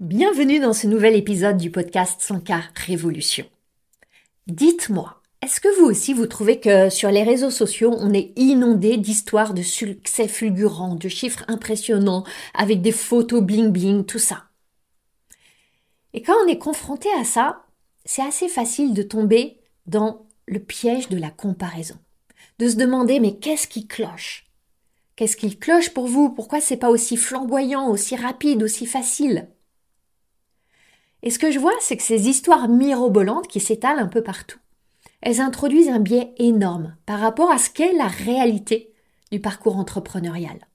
[0.00, 3.44] Bienvenue dans ce nouvel épisode du podcast 100K Révolution.
[4.46, 8.96] Dites-moi, est-ce que vous aussi vous trouvez que sur les réseaux sociaux, on est inondé
[8.96, 12.22] d'histoires de succès fulgurants, de chiffres impressionnants,
[12.54, 14.44] avec des photos bling bling, tout ça?
[16.12, 17.64] Et quand on est confronté à ça,
[18.04, 21.96] c'est assez facile de tomber dans le piège de la comparaison.
[22.60, 24.48] De se demander mais qu'est-ce qui cloche?
[25.16, 26.30] Qu'est-ce qui cloche pour vous?
[26.30, 29.48] Pourquoi c'est pas aussi flamboyant, aussi rapide, aussi facile?
[31.22, 34.58] Et ce que je vois, c'est que ces histoires mirobolantes qui s'étalent un peu partout,
[35.20, 38.92] elles introduisent un biais énorme par rapport à ce qu'est la réalité
[39.32, 40.68] du parcours entrepreneurial.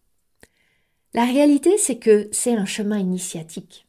[1.14, 3.88] La réalité, c'est que c'est un chemin initiatique.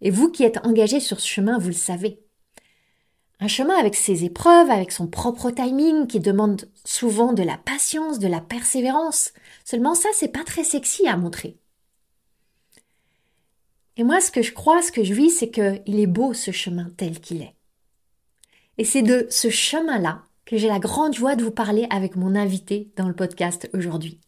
[0.00, 2.20] Et vous qui êtes engagé sur ce chemin, vous le savez.
[3.40, 8.18] Un chemin avec ses épreuves, avec son propre timing, qui demande souvent de la patience,
[8.18, 9.32] de la persévérance.
[9.64, 11.56] Seulement ça, c'est pas très sexy à montrer.
[13.98, 16.52] Et moi, ce que je crois, ce que je vis, c'est qu'il est beau ce
[16.52, 17.54] chemin tel qu'il est.
[18.78, 22.36] Et c'est de ce chemin-là que j'ai la grande joie de vous parler avec mon
[22.36, 24.20] invité dans le podcast aujourd'hui.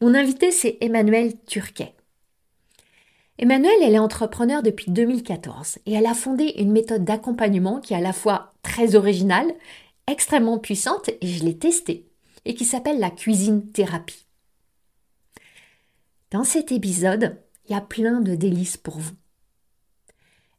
[0.00, 1.94] Mon invité, c'est Emmanuel Turquet.
[3.38, 7.98] Emmanuel, elle est entrepreneur depuis 2014 et elle a fondé une méthode d'accompagnement qui est
[7.98, 9.52] à la fois très originale,
[10.06, 12.06] extrêmement puissante, et je l'ai testée,
[12.46, 14.26] et qui s'appelle la cuisine thérapie.
[16.30, 17.36] Dans cet épisode,
[17.68, 19.14] il y a plein de délices pour vous.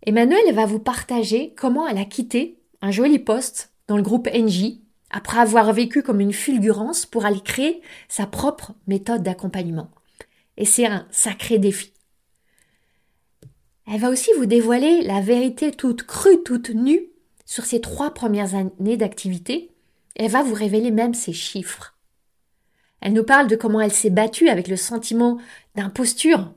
[0.05, 4.79] Emmanuel va vous partager comment elle a quitté un joli poste dans le groupe NJ
[5.09, 9.89] après avoir vécu comme une fulgurance pour aller créer sa propre méthode d'accompagnement.
[10.57, 11.93] Et c'est un sacré défi.
[13.91, 17.09] Elle va aussi vous dévoiler la vérité toute crue, toute nue
[17.45, 19.71] sur ses trois premières années d'activité.
[20.15, 21.97] Elle va vous révéler même ses chiffres.
[23.01, 25.39] Elle nous parle de comment elle s'est battue avec le sentiment
[25.75, 26.53] d'imposture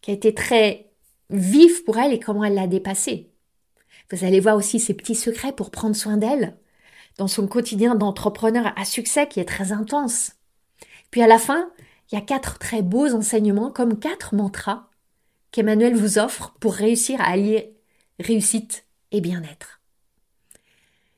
[0.00, 0.85] qui a été très
[1.30, 3.30] vif pour elle et comment elle l'a dépassé.
[4.10, 6.56] Vous allez voir aussi ses petits secrets pour prendre soin d'elle
[7.18, 10.32] dans son quotidien d'entrepreneur à succès qui est très intense.
[11.10, 11.70] Puis à la fin,
[12.10, 14.88] il y a quatre très beaux enseignements comme quatre mantras
[15.50, 17.74] qu'Emmanuel vous offre pour réussir à allier
[18.20, 19.80] réussite et bien-être.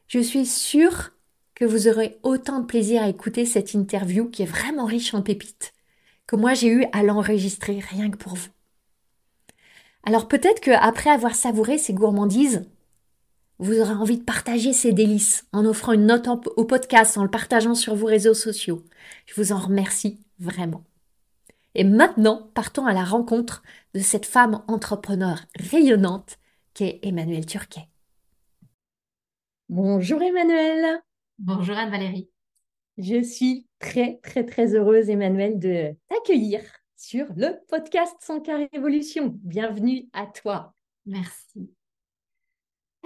[0.06, 1.10] Je suis sûre
[1.54, 5.22] que vous aurez autant de plaisir à écouter cette interview qui est vraiment riche en
[5.22, 5.74] pépites
[6.28, 8.48] que moi j'ai eu à l'enregistrer rien que pour vous.
[10.04, 12.68] Alors peut-être qu'après avoir savouré ces gourmandises,
[13.58, 17.30] vous aurez envie de partager ces délices en offrant une note au podcast, en le
[17.30, 18.84] partageant sur vos réseaux sociaux.
[19.26, 20.84] Je vous en remercie vraiment.
[21.74, 23.62] Et maintenant, partons à la rencontre
[23.94, 26.38] de cette femme entrepreneur rayonnante
[26.74, 27.88] qu'est Emmanuel Turquet.
[29.68, 31.02] Bonjour Emmanuel.
[31.38, 32.30] Bonjour Anne-Valérie.
[32.96, 36.60] Je suis très très très heureuse Emmanuel de t'accueillir
[36.98, 39.38] sur le podcast Sans car Révolution.
[39.44, 40.74] Bienvenue à toi.
[41.06, 41.70] Merci.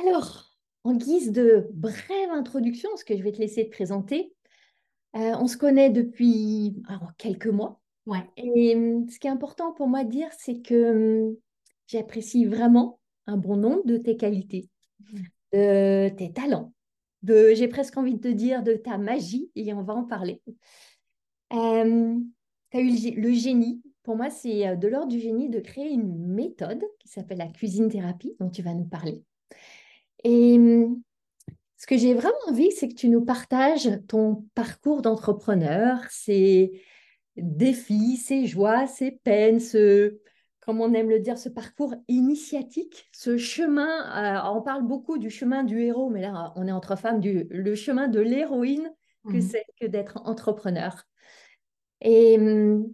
[0.01, 0.51] Alors,
[0.83, 4.33] en guise de brève introduction, ce que je vais te laisser te présenter,
[5.15, 6.83] euh, on se connaît depuis
[7.19, 7.83] quelques mois.
[8.07, 8.27] Ouais.
[8.39, 11.37] Et hum, ce qui est important pour moi de dire, c'est que hum,
[11.87, 14.71] j'apprécie vraiment un bon nombre de tes qualités,
[15.01, 15.19] mmh.
[15.53, 16.73] de tes talents,
[17.21, 20.41] de, j'ai presque envie de te dire, de ta magie, et on va en parler.
[21.53, 22.19] Euh,
[22.73, 23.83] tu as eu le génie.
[24.03, 27.49] Pour moi, c'est euh, de l'ordre du génie de créer une méthode qui s'appelle la
[27.49, 29.23] cuisine thérapie, dont tu vas nous parler.
[30.25, 31.01] Et hum,
[31.77, 36.83] ce que j'ai vraiment envie, c'est que tu nous partages ton parcours d'entrepreneur, ses
[37.37, 40.19] défis, ses joies, ses peines, ce,
[40.61, 44.47] comme on aime le dire, ce parcours initiatique, ce chemin.
[44.47, 47.47] Euh, on parle beaucoup du chemin du héros, mais là, on est entre femmes, du,
[47.51, 48.91] le chemin de l'héroïne
[49.29, 51.05] que mmh c'est que d'être entrepreneur.
[52.03, 52.93] Et hum,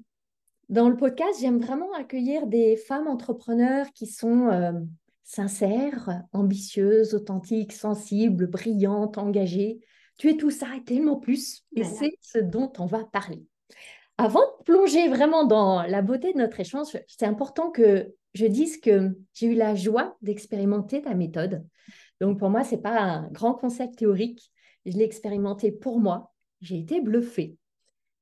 [0.69, 4.73] dans le podcast, j'aime vraiment accueillir des femmes entrepreneurs qui sont euh,
[5.25, 9.81] sincères, ambitieuses, authentiques, sensibles, brillantes, engagées.
[10.19, 11.65] Tu es tout ça et tellement plus.
[11.75, 13.43] Et c'est ce dont on va parler.
[14.19, 18.79] Avant de plonger vraiment dans la beauté de notre échange, c'est important que je dise
[18.79, 21.65] que j'ai eu la joie d'expérimenter ta méthode.
[22.21, 24.53] Donc pour moi, ce n'est pas un grand concept théorique.
[24.85, 26.32] Je l'ai expérimenté pour moi.
[26.61, 27.56] J'ai été bluffée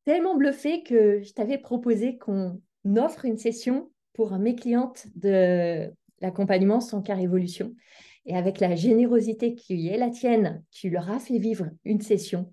[0.06, 2.61] tellement bluffé que je t'avais proposé qu'on
[2.97, 7.75] offre une session pour mes clientes de l'accompagnement sans car évolution.
[8.25, 12.53] Et avec la générosité qui est la tienne, tu leur as fait vivre une session.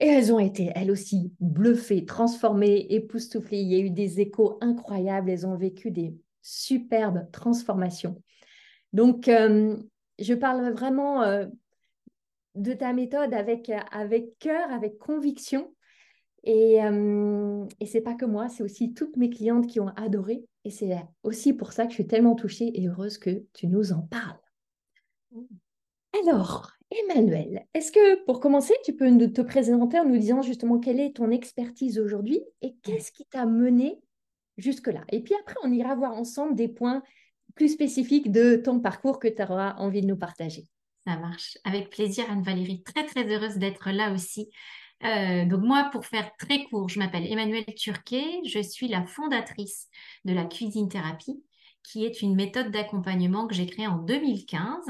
[0.00, 3.60] Et elles ont été, elles aussi, bluffées, transformées, époustouflées.
[3.60, 5.30] Il y a eu des échos incroyables.
[5.30, 8.22] Elles ont vécu des superbes transformations.
[8.94, 9.76] Donc, euh,
[10.18, 11.46] je parle vraiment euh,
[12.54, 15.70] de ta méthode avec, avec cœur, avec conviction,
[16.44, 20.44] Et, euh, et c'est pas que moi, c'est aussi toutes mes clientes qui ont adoré.
[20.64, 23.92] Et c'est aussi pour ça que je suis tellement touchée et heureuse que tu nous
[23.92, 24.38] en parles.
[26.22, 30.98] Alors, Emmanuel, est-ce que pour commencer, tu peux te présenter en nous disant justement quelle
[30.98, 34.00] est ton expertise aujourd'hui et qu'est-ce qui t'a mené
[34.56, 35.04] jusque-là?
[35.10, 37.02] Et puis après, on ira voir ensemble des points
[37.54, 40.66] plus spécifiques de ton parcours que tu auras envie de nous partager.
[41.04, 41.56] Ça marche.
[41.64, 42.82] Avec plaisir, Anne-Valérie.
[42.82, 44.50] Très, très heureuse d'être là aussi.
[45.04, 48.40] Euh, donc moi, pour faire très court, je m'appelle Emmanuelle Turquet.
[48.46, 49.88] Je suis la fondatrice
[50.24, 51.42] de la cuisine thérapie,
[51.82, 54.86] qui est une méthode d'accompagnement que j'ai créée en 2015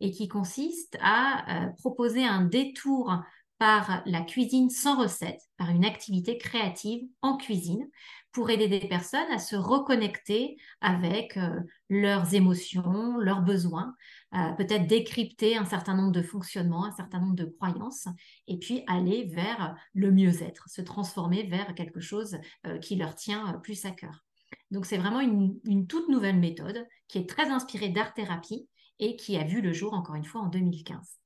[0.00, 3.12] et qui consiste à euh, proposer un détour
[3.58, 7.88] par la cuisine sans recette, par une activité créative en cuisine,
[8.32, 13.94] pour aider des personnes à se reconnecter avec euh, leurs émotions, leurs besoins,
[14.34, 18.06] euh, peut-être décrypter un certain nombre de fonctionnements, un certain nombre de croyances,
[18.46, 23.54] et puis aller vers le mieux-être, se transformer vers quelque chose euh, qui leur tient
[23.64, 24.24] plus à cœur.
[24.70, 28.68] Donc c'est vraiment une, une, toute nouvelle méthode qui est très inspirée d'art-thérapie
[29.00, 31.17] et qui a vu le jour encore une fois en 2015.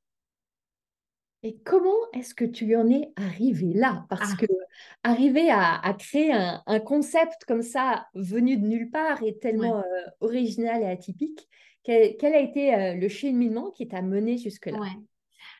[1.44, 4.06] Et comment est-ce que tu en es arrivé là?
[4.08, 4.36] Parce ah.
[4.38, 4.46] que
[5.02, 9.82] arriver à, créer un, concept comme ça, venu de nulle part, est tellement euh,
[10.20, 11.48] original et atypique.
[11.84, 14.78] Quel, a été euh, le cheminement qui t'a mené jusque-là?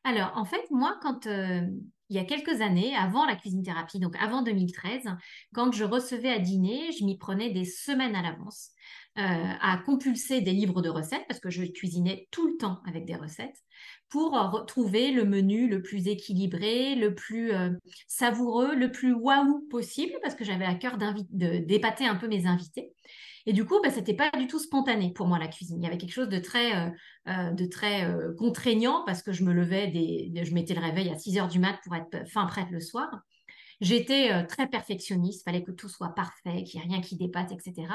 [0.05, 1.63] Alors, en fait, moi, quand euh,
[2.09, 5.05] il y a quelques années, avant la cuisine thérapie, donc avant 2013,
[5.53, 8.71] quand je recevais à dîner, je m'y prenais des semaines à l'avance.
[9.17, 13.15] À compulser des livres de recettes parce que je cuisinais tout le temps avec des
[13.15, 13.63] recettes
[14.13, 17.71] pour retrouver le menu le plus équilibré, le plus euh,
[18.07, 20.99] savoureux, le plus waouh possible, parce que j'avais à cœur
[21.31, 22.93] d'épater un peu mes invités.
[23.47, 25.79] Et du coup, bah, ce n'était pas du tout spontané pour moi la cuisine.
[25.81, 26.91] Il y avait quelque chose de très, euh,
[27.29, 28.07] euh, de très
[28.39, 31.79] contraignant parce que je me levais, je mettais le réveil à 6 heures du mat
[31.83, 33.09] pour être fin prête le soir.
[33.81, 37.95] J'étais très perfectionniste, fallait que tout soit parfait, qu'il n'y ait rien qui dépasse, etc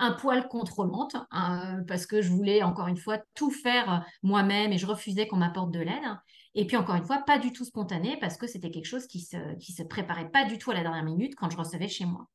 [0.00, 4.78] un poil contrôlante hein, parce que je voulais encore une fois tout faire moi-même et
[4.78, 6.16] je refusais qu'on m'apporte de l'aide.
[6.54, 9.20] Et puis encore une fois, pas du tout spontané parce que c'était quelque chose qui
[9.20, 12.06] se, qui se préparait pas du tout à la dernière minute quand je recevais chez
[12.06, 12.26] moi.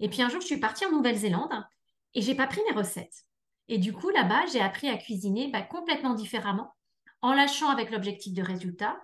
[0.00, 1.64] Et puis un jour, je suis partie en Nouvelle-Zélande
[2.14, 3.24] et j'ai pas pris mes recettes.
[3.68, 6.74] Et du coup, là-bas, j'ai appris à cuisiner bah, complètement différemment,
[7.22, 8.96] en lâchant avec l'objectif de résultat,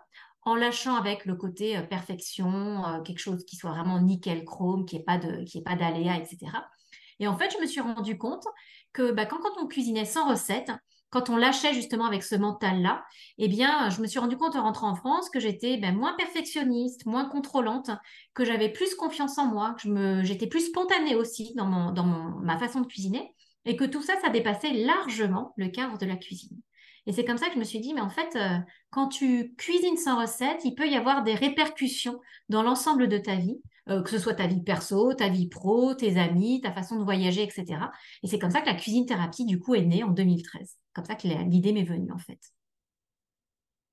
[0.42, 4.84] en lâchant avec le côté euh, perfection, euh, quelque chose qui soit vraiment nickel chrome,
[4.86, 5.18] qui n'ait pas
[5.76, 6.52] d'aléa, etc.
[7.20, 8.44] Et en fait, je me suis rendu compte
[8.92, 10.72] que bah, quand, on cuisinait sans recette,
[11.12, 13.04] quand on lâchait justement avec ce mental-là,
[13.36, 16.14] eh bien, je me suis rendu compte en rentrant en France que j'étais ben, moins
[16.14, 17.90] perfectionniste, moins contrôlante,
[18.32, 21.66] que j'avais plus confiance en moi, que j'étais plus spontanée aussi dans,
[22.42, 23.34] ma façon de cuisiner,
[23.66, 26.58] et que tout ça, ça dépassait largement le cadre de la cuisine.
[27.06, 28.58] Et c'est comme ça que je me suis dit, mais en fait, euh,
[28.90, 33.36] quand tu cuisines sans recette, il peut y avoir des répercussions dans l'ensemble de ta
[33.36, 33.60] vie.
[33.88, 37.04] Euh, que ce soit ta vie perso, ta vie pro, tes amis, ta façon de
[37.04, 37.64] voyager, etc.
[38.22, 40.76] Et c'est comme ça que la cuisine thérapie, du coup, est née en 2013.
[40.94, 42.38] Comme ça que l'idée m'est venue, en fait.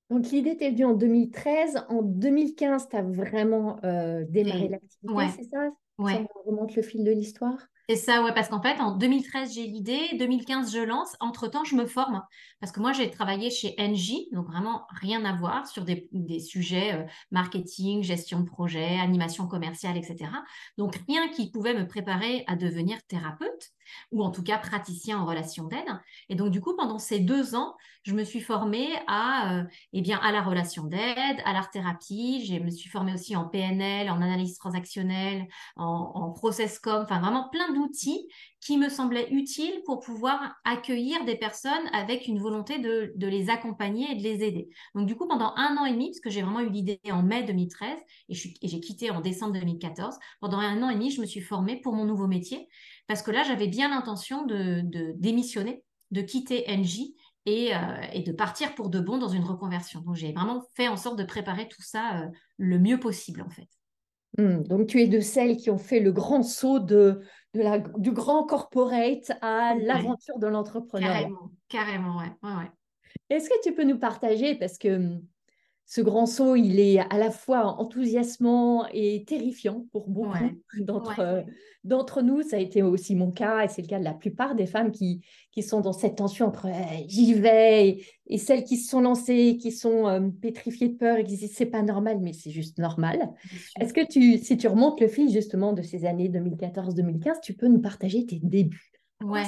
[0.08, 1.86] Donc, l'idée t'est venue en 2013.
[1.88, 5.70] En 2015, tu as vraiment euh, démarré l'activité, c'est ça?
[5.98, 6.14] Ouais.
[6.14, 7.58] Ça remonte le fil de l'histoire?
[7.90, 11.16] C'est ça, ouais, parce qu'en fait, en 2013, j'ai l'idée, 2015, je lance.
[11.18, 12.22] Entre-temps, je me forme.
[12.60, 16.08] Parce que moi, j'ai travaillé chez NJ, donc vraiment rien à voir sur des,
[16.38, 20.30] sujets euh, marketing, gestion de projet, animation commerciale, etc.
[20.78, 23.72] Donc, rien qui pouvait me préparer à devenir thérapeute
[24.12, 25.88] ou en tout cas praticien en relation d'aide.
[26.28, 30.00] Et donc, du coup, pendant ces deux ans, je me suis formée à, euh, eh
[30.00, 32.46] bien, à la relation d'aide, à l'art-thérapie.
[32.46, 37.48] Je me suis formée aussi en PNL, en analyse transactionnelle, en, en process-com, enfin vraiment
[37.48, 38.28] plein d'outils
[38.60, 44.12] qui me semblaient utiles pour pouvoir accueillir des personnes avec une volonté de, les accompagner
[44.12, 44.68] et de les aider.
[44.94, 47.22] Donc, du coup, pendant un an et demi, parce que j'ai vraiment eu l'idée en
[47.22, 51.26] mai 2013 et j'ai quitté en décembre 2014, pendant un an et demi, je me
[51.26, 52.68] suis formée pour mon nouveau métier
[53.06, 54.82] parce que là, j'avais bien l'intention de,
[55.16, 57.00] démissionner, de quitter NJ
[57.46, 57.78] et, euh,
[58.12, 60.00] et, de partir pour de bon dans une reconversion.
[60.02, 62.26] Donc, j'ai vraiment fait en sorte de préparer tout ça euh,
[62.58, 63.68] le mieux possible, en fait.
[64.38, 67.20] Hmm, donc, tu es de celles qui ont fait le grand saut de,
[67.54, 71.12] de la, du grand corporate à l'aventure de l'entrepreneur.
[71.12, 72.32] Carrément, carrément, ouais.
[72.42, 72.70] ouais, ouais.
[73.28, 75.22] Est-ce que tu peux nous partager, parce que hmm,
[75.90, 80.30] ce grand saut, il est à la fois enthousiasmant et terrifiant pour beaucoup
[81.18, 81.42] euh,
[81.82, 82.42] d'entre nous.
[82.42, 84.92] Ça a été aussi mon cas et c'est le cas de la plupart des femmes
[84.92, 85.20] qui,
[85.50, 89.58] qui sont dans cette tension entre eh, j'y vais et, celles qui se sont lancées,
[89.60, 92.78] qui sont euh, pétrifiées de peur et qui disent c'est pas normal, mais c'est juste
[92.78, 93.32] normal.
[93.80, 97.66] Est-ce que tu, si tu remontes le fil justement de ces années 2014-2015, tu peux
[97.66, 98.92] nous partager tes débuts?
[99.24, 99.42] Ouais.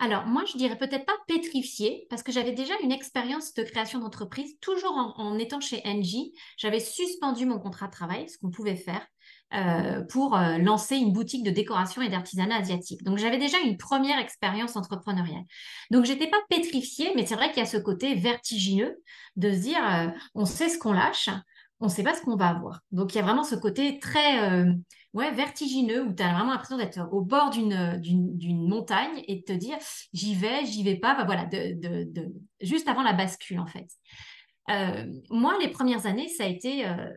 [0.00, 3.98] Alors, moi, je dirais peut-être pas pétrifié, parce que j'avais déjà une expérience de création
[3.98, 4.56] d'entreprise.
[4.60, 9.04] Toujours en, étant chez Engie, j'avais suspendu mon contrat de travail, ce qu'on pouvait faire,
[9.54, 13.02] euh, pour euh, lancer une boutique de décoration et d'artisanat asiatique.
[13.02, 15.44] Donc, j'avais déjà une première expérience entrepreneuriale.
[15.90, 18.98] Donc, j'étais pas pétrifiée, mais c'est vrai qu'il y a ce côté vertigineux
[19.34, 21.28] de se dire, euh, on sait ce qu'on lâche,
[21.80, 22.82] on ne sait pas ce qu'on va avoir.
[22.92, 24.64] Donc, il y a vraiment ce côté très
[25.14, 29.76] vertigineux où tu as vraiment l'impression d'être au bord d'une montagne et de te dire
[30.12, 33.88] j'y vais, j'y vais pas, bah, voilà, de, juste avant la bascule en fait.
[34.70, 37.10] Euh, moi, les premières années, ça a été euh,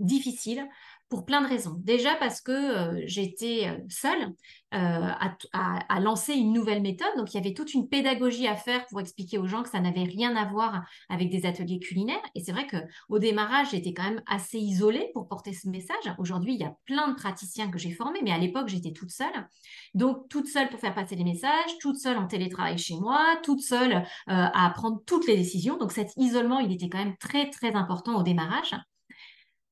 [0.00, 0.68] difficile
[1.08, 1.74] pour plein de raisons.
[1.78, 4.34] Déjà parce que euh, j'étais euh, seule
[4.74, 5.10] euh,
[5.52, 7.08] à, lancer une nouvelle méthode.
[7.16, 9.80] Donc, il y avait toute une pédagogie à faire pour expliquer aux gens que ça
[9.80, 12.22] n'avait rien à voir avec des ateliers culinaires.
[12.34, 16.12] Et c'est vrai qu'au démarrage, j'étais quand même assez isolée pour porter ce message.
[16.18, 19.10] Aujourd'hui, il y a plein de praticiens que j'ai formés, mais à l'époque, j'étais toute
[19.10, 19.48] seule.
[19.94, 23.62] Donc, toute seule pour faire passer les messages, toute seule en télétravail chez moi, toute
[23.62, 25.78] seule à prendre toutes les décisions.
[25.78, 28.74] Donc, cet isolement, il était quand même très, très important au démarrage.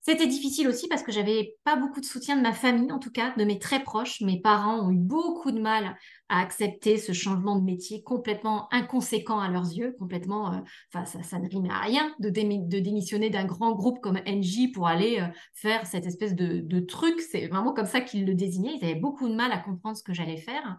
[0.08, 3.10] C'était difficile aussi parce que j'avais pas beaucoup de soutien de ma famille, en tout
[3.10, 4.20] cas, de mes très proches.
[4.20, 5.96] Mes parents ont eu beaucoup de mal
[6.28, 10.58] à accepter ce changement de métier complètement inconséquent à leurs yeux, complètement, euh,
[10.94, 14.86] enfin, ça, ne rime à rien de, de démissionner d'un grand groupe comme NJ pour
[14.86, 17.20] aller euh, faire cette espèce de, de truc.
[17.20, 18.76] C'est vraiment comme ça qu'ils le désignaient.
[18.80, 20.78] Ils avaient beaucoup de mal à comprendre ce que j'allais faire.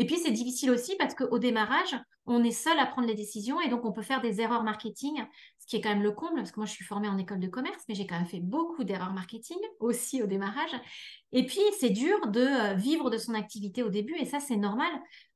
[0.00, 3.60] Et puis, c'est difficile aussi parce qu'au démarrage, on est seul à prendre les décisions
[3.60, 5.22] et donc on peut faire des erreurs marketing,
[5.58, 7.38] ce qui est quand même le comble, parce que moi, je suis formée en école
[7.38, 10.70] de commerce, mais j'ai quand même fait beaucoup d'erreurs marketing aussi au démarrage.
[11.32, 14.56] Et puis, c'est dur de euh, vivre de son activité au début et ça, c'est
[14.56, 14.90] normal.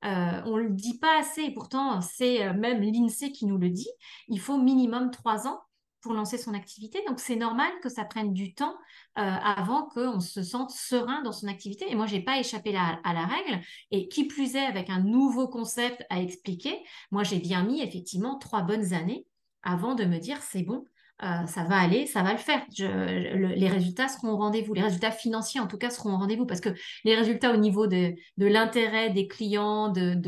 [0.07, 3.59] Euh, on ne le dit pas assez et pourtant, c'est euh, même l'INSEE qui nous
[3.59, 3.91] le dit.
[4.29, 5.61] Il faut minimum trois ans
[6.05, 7.03] pour lancer son activité.
[7.09, 8.77] Donc, c'est normal que ça prenne du temps
[9.19, 11.87] euh, avant qu'on se sente serein dans son activité.
[11.91, 13.65] Et moi, je n'ai pas échappé à la règle.
[13.91, 16.79] Et qui plus est, avec un nouveau concept à expliquer,
[17.11, 19.27] moi, j'ai bien mis effectivement trois bonnes années
[19.63, 20.85] avant de me dire, c'est bon,
[21.23, 22.67] euh, ça va aller, ça va le faire.
[22.77, 24.75] les résultats seront au rendez-vous.
[24.75, 26.71] Les résultats financiers, en tout cas, seront au rendez-vous parce que
[27.05, 30.19] les résultats au niveau de, l'intérêt des clients, de,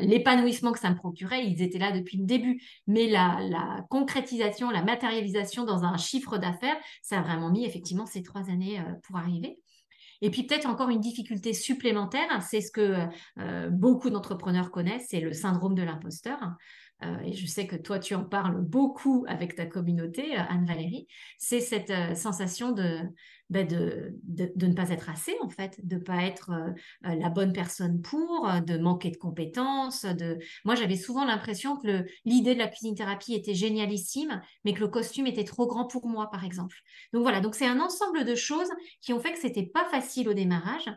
[0.00, 2.60] l'épanouissement que ça me procurait, ils étaient là depuis le début.
[2.88, 8.22] Mais la, concrétisation, la matérialisation dans un chiffre d'affaires, ça a vraiment mis effectivement ces
[8.22, 9.60] trois années euh, pour arriver.
[10.22, 13.06] Et puis peut-être encore une difficulté supplémentaire, c'est ce que
[13.38, 16.38] euh, beaucoup d'entrepreneurs connaissent, c'est le syndrome de l'imposteur.
[17.02, 21.06] Euh, et je sais que toi, tu en parles beaucoup avec ta communauté, euh, Anne-Valérie,
[21.38, 22.72] c'est cette euh, sensation
[23.48, 26.52] bah, de, de, de, ne pas être assez, en fait, de ne pas être
[27.02, 30.04] la bonne personne pour, de manquer de compétences.
[30.04, 30.38] De...
[30.64, 34.88] Moi, j'avais souvent l'impression que l'idée de la cuisine thérapie était génialissime, mais que le
[34.88, 36.76] costume était trop grand pour moi, par exemple.
[37.12, 40.28] Donc voilà, donc c'est un ensemble de choses qui ont fait que c'était pas facile
[40.28, 40.88] au démarrage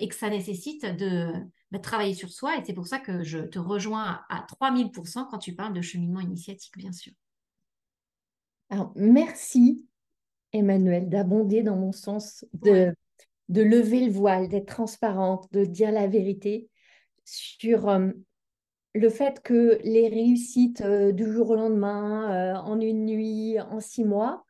[0.00, 1.32] et que ça nécessite de
[1.70, 2.56] bah, travailler sur soi.
[2.56, 6.20] Et c'est pour ça que je te rejoins à 3000% quand tu parles de cheminement
[6.20, 7.12] initiatique, bien sûr.
[8.70, 9.86] Alors, merci,
[10.52, 12.94] Emmanuel, d'abonder dans mon sens, de,
[13.48, 16.68] de lever le voile, d'être transparente, de dire la vérité
[17.24, 18.10] sur euh,
[18.94, 23.80] le fait que les réussites euh, du jour au lendemain, euh, en une nuit, en
[23.80, 24.44] six mois,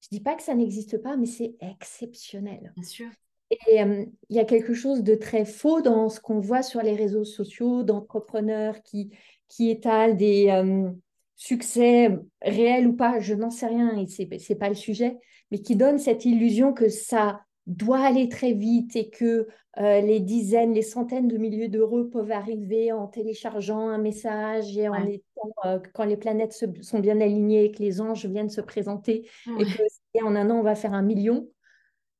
[0.00, 2.72] je ne dis pas que ça n'existe pas, mais c'est exceptionnel.
[2.74, 3.10] Bien sûr.
[3.50, 6.82] Et euh, il y a quelque chose de très faux dans ce qu'on voit sur
[6.82, 9.10] les réseaux sociaux d'entrepreneurs qui,
[9.48, 10.90] qui étalent des euh,
[11.36, 15.16] succès réels ou pas, je n'en sais rien, et ce n'est pas le sujet,
[15.50, 20.20] mais qui donnent cette illusion que ça doit aller très vite et que euh, les
[20.20, 25.80] dizaines, les centaines de milliers d'euros peuvent arriver en téléchargeant un message et en étant,
[25.94, 26.52] quand les planètes
[26.82, 29.28] sont bien alignées, que les anges viennent se présenter
[29.58, 31.48] et que en un an on va faire un million.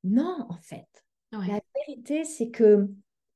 [0.04, 0.86] Non, en fait,
[1.32, 2.88] la vérité, c'est que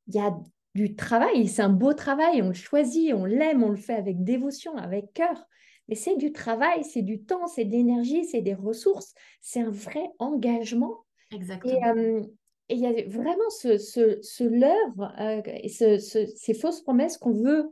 [0.08, 0.36] il y a
[0.74, 4.24] du travail, c'est un beau travail, on le choisit, on l'aime, on le fait avec
[4.24, 5.46] dévotion, avec cœur.
[5.88, 9.70] Mais c'est du travail, c'est du temps, c'est de l'énergie, c'est des ressources, c'est un
[9.70, 11.04] vrai engagement.
[11.30, 11.96] Exactement.
[11.96, 12.22] Euh,
[12.70, 17.32] et il y a vraiment ce, ce, ce leurre euh, et ces fausses promesses qu'on
[17.32, 17.70] veut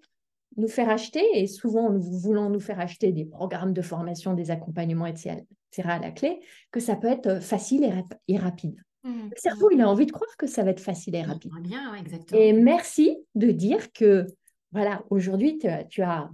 [0.59, 4.51] nous faire acheter, et souvent nous voulons nous faire acheter des programmes de formation, des
[4.51, 5.45] accompagnements, etc.
[5.85, 7.91] à la clé, que ça peut être facile
[8.29, 8.83] et rapide.
[9.05, 11.53] Mmh, le cerveau, il a envie de croire que ça va être facile et rapide.
[11.61, 12.41] Bien, exactement.
[12.41, 14.27] Et merci de dire que,
[14.71, 15.59] voilà, aujourd'hui,
[15.91, 16.31] tu, as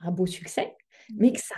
[0.00, 0.76] un beau succès,
[1.10, 1.14] mmh.
[1.18, 1.56] mais que ça,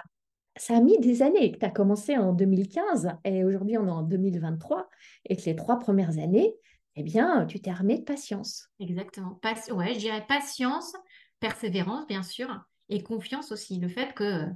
[0.57, 3.91] ça a mis des années, que tu as commencé en 2015 et aujourd'hui, on est
[3.91, 4.89] en 2023,
[5.27, 6.55] et que les trois premières années,
[6.97, 8.69] eh bien, tu t'es armé de patience.
[8.81, 9.39] Exactement.
[9.73, 10.95] ouais, je dirais patience,
[11.41, 12.49] persévérance, bien sûr,
[12.89, 13.79] et confiance aussi.
[13.79, 14.47] Le fait que,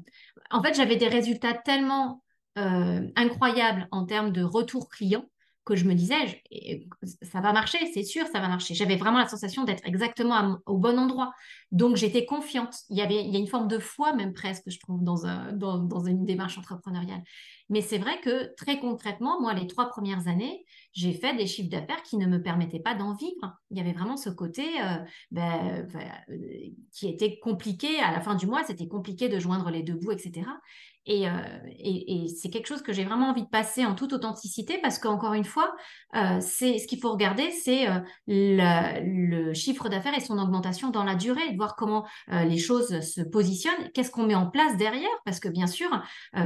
[0.50, 2.23] en fait, j'avais des résultats tellement
[2.59, 5.26] euh, incroyables en termes de retour client
[5.70, 6.42] que je me disais,
[7.22, 8.74] ça va marcher, c'est sûr, ça va marcher.
[8.74, 11.32] J'avais vraiment la sensation d'être exactement au bon endroit.
[11.70, 12.74] Donc, j'étais confiante.
[12.90, 15.22] Il y avait il y a une forme de foi, même presque, je trouve, dans,
[15.52, 17.22] dans une démarche entrepreneuriale.
[17.70, 21.70] Mais c'est vrai que très concrètement, moi, les trois premières années, j'ai fait des chiffres
[21.70, 23.56] d'affaires qui ne me permettaient pas d'en vivre.
[23.70, 24.96] Il y avait vraiment ce côté euh,
[25.30, 25.88] ben,
[26.28, 26.36] euh,
[26.90, 28.00] qui était compliqué.
[28.00, 30.48] À la fin du mois, c'était compliqué de joindre les deux bouts, etc.
[31.09, 31.28] Euh,
[31.78, 35.33] et, c'est quelque chose que j'ai vraiment envie de passer en toute authenticité parce qu'encore
[35.33, 35.75] une fois,
[36.14, 41.14] euh, ce qu'il faut regarder, c'est euh, le, chiffre d'affaires et son augmentation dans la
[41.14, 45.40] durée, de voir comment les choses se positionnent, qu'est-ce qu'on met en place derrière, parce
[45.40, 45.90] que bien sûr,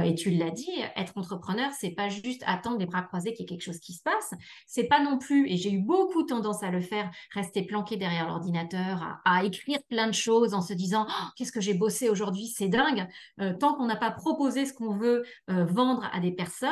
[0.03, 3.43] et tu l'as dit, être entrepreneur, c'est pas juste attendre les bras croisés qu'il y
[3.43, 4.33] ait quelque chose qui se passe,
[4.65, 8.27] c'est pas non plus, et j'ai eu beaucoup tendance à le faire, rester planqué derrière
[8.27, 12.47] l'ordinateur, à, écrire plein de choses en se disant oh, qu'est-ce que j'ai bossé aujourd'hui,
[12.47, 13.07] c'est dingue,
[13.59, 16.71] tant qu'on n'a pas proposé ce qu'on veut euh, vendre à des personnes,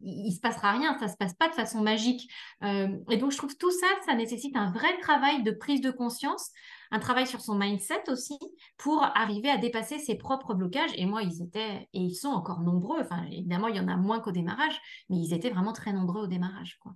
[0.00, 2.30] il, ne se passera rien, ça se passe pas de façon magique.
[2.62, 5.90] Euh, et donc je trouve tout ça, ça nécessite un vrai travail de prise de
[5.90, 6.50] conscience,
[6.90, 8.38] un travail sur son mindset aussi
[8.76, 10.92] pour arriver à dépasser ses propres blocages.
[10.96, 13.00] Et moi, ils étaient et ils sont encore nombreux.
[13.00, 14.78] Enfin, évidemment, il y en a moins qu'au démarrage,
[15.08, 16.78] mais ils étaient vraiment très nombreux au démarrage.
[16.80, 16.92] Quoi.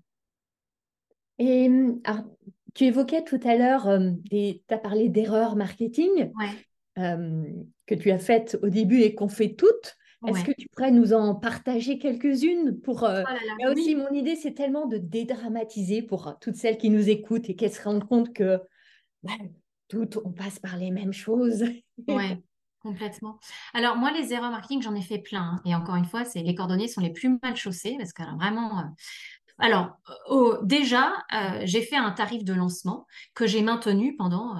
[1.39, 1.71] Et
[2.75, 6.33] tu évoquais tout à l'heure, euh, tu as parlé d'erreurs marketing
[6.97, 9.97] que tu as faites au début et qu'on fait toutes.
[10.27, 13.23] Est-ce que tu pourrais nous en partager quelques-unes pour euh,
[13.61, 17.51] oh aussi mon idée c'est tellement de dédramatiser pour euh, toutes celles qui nous écoutent
[17.51, 18.61] et qu'elles se rendent compte que
[19.23, 19.33] bah,
[19.89, 21.65] toutes on passe par les mêmes choses.
[22.09, 22.43] ouais.
[22.81, 23.41] Complètement.
[23.73, 25.55] Alors moi, les erreurs marketing, j'en ai fait plein.
[25.55, 25.63] Hein.
[25.65, 28.79] Et encore une fois, c'est les cordonniers sont les plus mal chaussés parce que vraiment.
[28.79, 28.83] Euh,
[29.57, 29.97] alors
[30.65, 31.15] déjà,
[31.63, 34.55] j'ai fait un tarif de lancement que j'ai maintenu pendant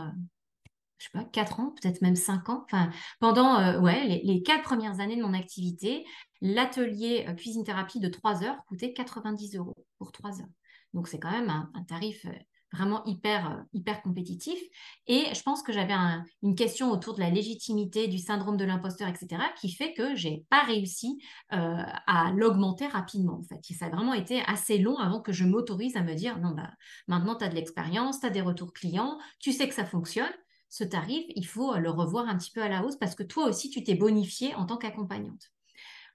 [0.99, 2.65] je sais pas, 4 ans, peut-être même 5 ans.
[2.65, 6.05] Enfin, pendant euh, ouais, les, les 4 premières années de mon activité,
[6.41, 10.49] l'atelier euh, cuisine thérapie de 3 heures coûtait 90 euros pour 3 heures.
[10.93, 12.31] Donc, c'est quand même un, tarif euh,
[12.73, 14.59] vraiment hyper, hyper compétitif.
[15.07, 15.95] Et je pense que j'avais
[16.43, 20.45] une question autour de la légitimité, du syndrome de l'imposteur, etc., qui fait que j'ai
[20.51, 23.61] pas réussi à l'augmenter rapidement, en fait.
[23.75, 26.71] ça a vraiment été assez long avant que je m'autorise à me dire, non, bah,
[27.07, 30.33] maintenant, tu as de l'expérience, tu as des retours clients, tu sais que ça fonctionne
[30.75, 33.47] ce tarif, il faut le revoir un petit peu à la hausse parce que toi
[33.47, 35.53] aussi, tu t'es bonifié en tant qu'accompagnante.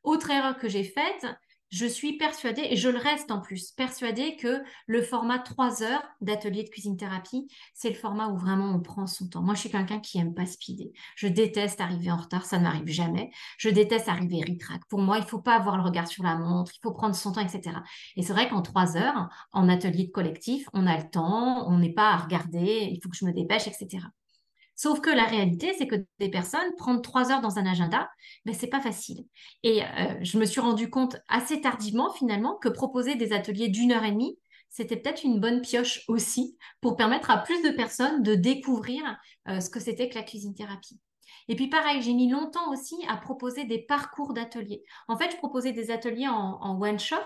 [0.04, 1.26] Autre erreur que j'ai faite,
[1.70, 6.04] je suis persuadée, et je le reste en plus, persuadée que le format 3 heures
[6.20, 9.42] d'atelier de cuisine thérapie, c'est le format où vraiment on prend son temps.
[9.42, 10.92] Moi, je suis quelqu'un qui aime pas speeder.
[11.16, 13.32] Je déteste arriver en retard, ça ne m'arrive jamais.
[13.58, 14.82] Je déteste arriver ric-rac.
[14.90, 17.32] Pour moi, il faut pas avoir le regard sur la montre, il faut prendre son
[17.32, 17.78] temps, etc.
[18.18, 21.78] Et c'est vrai qu'en 3 heures, en atelier de collectif, on a le temps, on
[21.78, 24.00] n'est pas à regarder, il faut que je me dépêche, etc.
[24.80, 28.10] Sauf que la réalité, c'est que des personnes, prendre trois heures dans un agenda,
[28.46, 29.26] ben, c'est pas facile.
[29.62, 33.92] Et euh, je me suis rendu compte assez tardivement, finalement, que proposer des ateliers d'une
[33.92, 34.40] heure et demie,
[34.70, 39.04] c'était peut-être une bonne pioche aussi pour permettre à plus de personnes de découvrir
[39.50, 40.98] euh, ce que c'était que la cuisine thérapie.
[41.50, 44.86] Et puis pareil, j'ai mis longtemps aussi à proposer des parcours d'ateliers.
[45.10, 47.18] En fait, je proposais des ateliers en one-shot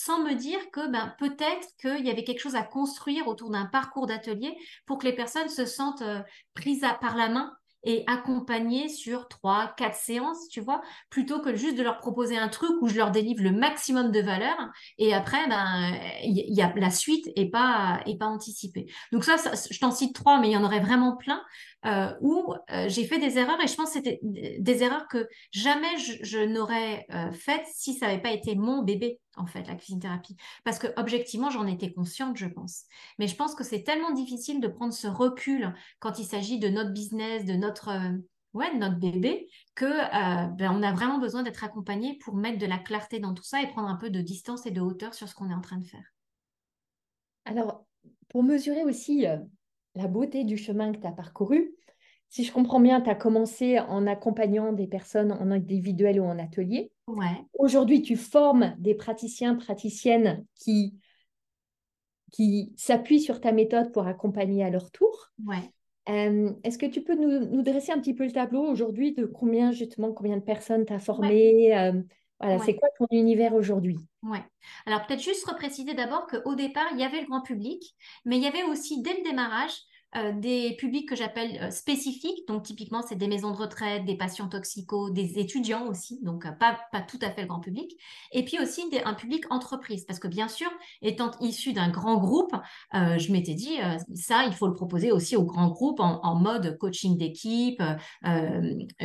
[0.00, 3.66] sans me dire que ben, peut-être qu'il y avait quelque chose à construire autour d'un
[3.66, 6.22] parcours d'atelier pour que les personnes se sentent euh,
[6.54, 11.54] prises à, par la main et accompagner sur trois, quatre séances, tu vois, plutôt que
[11.54, 14.56] juste de leur proposer un truc où je leur délivre le maximum de valeur
[14.98, 18.86] et après, ben, y, a la suite et pas, pas anticipée.
[19.12, 19.36] Donc ça,
[19.70, 21.42] je t'en cite trois, mais il y en aurait vraiment plein
[21.86, 25.26] euh, où euh, j'ai fait des erreurs et je pense que c'était des erreurs que
[25.50, 30.00] jamais je, n'aurais faites si ça n'avait pas été mon bébé, en fait, la cuisine
[30.00, 30.36] thérapie.
[30.64, 32.84] Parce que objectivement, j'en étais consciente, je pense.
[33.18, 36.68] Mais je pense que c'est tellement difficile de prendre ce recul quand il s'agit de
[36.68, 38.16] notre business, de notre, euh,
[38.54, 39.86] ouais, notre bébé, que
[40.56, 43.62] ben, on a vraiment besoin d'être accompagné pour mettre de la clarté dans tout ça
[43.62, 45.78] et prendre un peu de distance et de hauteur sur ce qu'on est en train
[45.78, 46.12] de faire.
[47.44, 47.84] Alors,
[48.28, 49.26] pour mesurer aussi
[49.94, 51.74] la beauté du chemin que tu as parcouru.
[52.28, 56.38] Si je comprends bien, tu as commencé en accompagnant des personnes en individuel ou en
[56.38, 56.92] atelier.
[57.16, 57.44] Ouais.
[57.54, 60.94] Aujourd'hui, tu formes des praticiens, praticiennes qui,
[62.32, 65.30] qui s'appuient sur ta méthode pour accompagner à leur tour.
[65.46, 65.70] Ouais.
[66.08, 69.70] Euh, est-ce que tu peux nous, dresser un petit peu le tableau aujourd'hui de combien
[69.70, 71.92] justement combien de personnes tu as formées euh,
[72.40, 73.98] voilà, c'est quoi ton univers aujourd'hui?
[74.22, 74.42] Ouais.
[74.86, 77.94] Alors peut-être juste repréciser d'abord qu'au départ, il y avait le grand public,
[78.24, 79.76] mais il y avait aussi dès le démarrage
[80.16, 82.46] euh, des publics que j'appelle euh, spécifiques.
[82.48, 86.50] Donc, typiquement, c'est des maisons de retraite, des patients toxicaux, des étudiants aussi, donc euh,
[86.50, 87.92] pas, pas tout à fait le grand public.
[88.32, 90.68] Et puis aussi un public entreprise, parce que bien sûr,
[91.00, 92.54] étant issu d'un grand groupe,
[92.92, 93.78] je m'étais dit,
[94.14, 97.82] ça, il faut le proposer aussi au grand groupe en, en mode coaching d'équipe,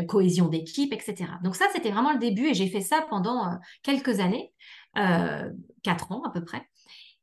[0.08, 1.26] cohésion d'équipe, etc.
[1.44, 3.52] Donc, ça, c'était vraiment le début et j'ai fait ça pendant
[3.84, 4.52] quelques années,
[5.84, 6.68] quatre ans à peu près.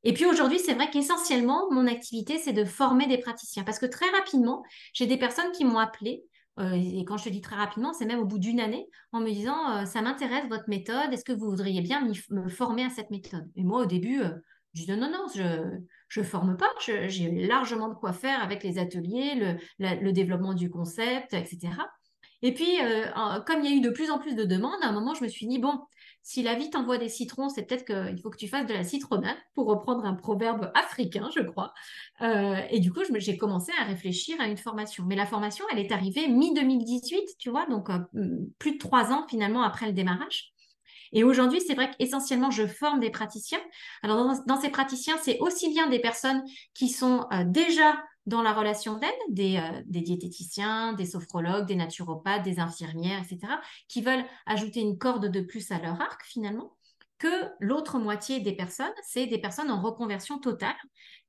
[0.04, 3.62] Et puis aujourd'hui, c'est vrai qu'essentiellement, mon activité, c'est de former des praticiens.
[3.62, 6.24] Parce que très rapidement, j'ai des personnes qui m'ont appelé.
[6.58, 9.20] Euh, et quand je te dis très rapidement, c'est même au bout d'une année, en
[9.20, 12.90] me disant, euh, ça m'intéresse votre méthode, est-ce que vous voudriez bien me former à
[12.90, 13.48] cette méthode?
[13.56, 14.30] Et moi, au début, euh,
[14.74, 16.68] je dis, non, non, je ne forme pas,
[17.08, 21.72] j'ai largement de quoi faire avec les ateliers, le, le développement du concept, etc.
[22.40, 22.78] Et puis,
[23.46, 25.22] comme il y a eu de plus en plus de demandes, à un moment, je
[25.22, 25.78] me suis dit, bon,
[26.22, 28.84] si la vie t'envoie des citrons, c'est peut-être qu'il faut que tu fasses de la
[28.84, 31.72] citronnade, pour reprendre un proverbe africain, je crois.
[32.20, 35.04] Euh, et du coup, j'ai commencé à réfléchir à une formation.
[35.06, 37.98] Mais la formation, elle est arrivée mi-2018, tu vois, donc euh,
[38.58, 40.52] plus de trois ans finalement après le démarrage.
[41.12, 43.60] Et aujourd'hui, c'est vrai qu'essentiellement, je forme des praticiens.
[44.02, 48.52] Alors, dans, ces praticiens, c'est aussi bien des personnes qui sont euh, déjà dans la
[48.52, 53.54] relation d'aide des, euh, des, diététiciens, des sophrologues, des naturopathes, des infirmières, etc.,
[53.88, 56.76] qui veulent ajouter une corde de plus à leur arc finalement,
[57.18, 57.28] que
[57.60, 60.74] l'autre moitié des personnes, c'est des personnes en reconversion totale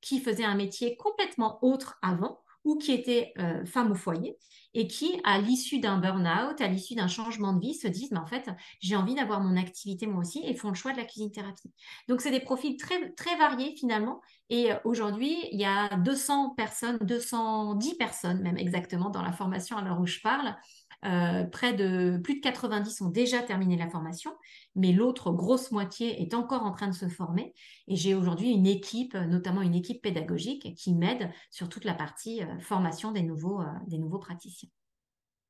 [0.00, 4.36] qui faisaient un métier complètement autre avant ou qui étaient euh, femmes au foyer
[4.74, 8.18] et qui, à l'issue d'un burn-out, à l'issue d'un changement de vie, se disent, mais
[8.18, 8.50] en fait,
[8.80, 11.72] j'ai envie d'avoir mon activité moi aussi et font le choix de la cuisine thérapie.
[12.08, 14.20] Donc, c'est des profils très, très variés finalement.
[14.50, 19.76] Et euh, aujourd'hui, il y a 200 personnes, 210 personnes même exactement dans la formation
[19.76, 20.56] à l'heure où je parle,
[21.04, 24.32] euh, près de plus de 90 ont déjà terminé la formation,
[24.74, 27.52] mais l'autre grosse moitié est encore en train de se former.
[27.88, 32.42] Et j'ai aujourd'hui une équipe, notamment une équipe pédagogique, qui m'aide sur toute la partie
[32.42, 34.70] euh, formation des nouveaux, euh, des nouveaux praticiens.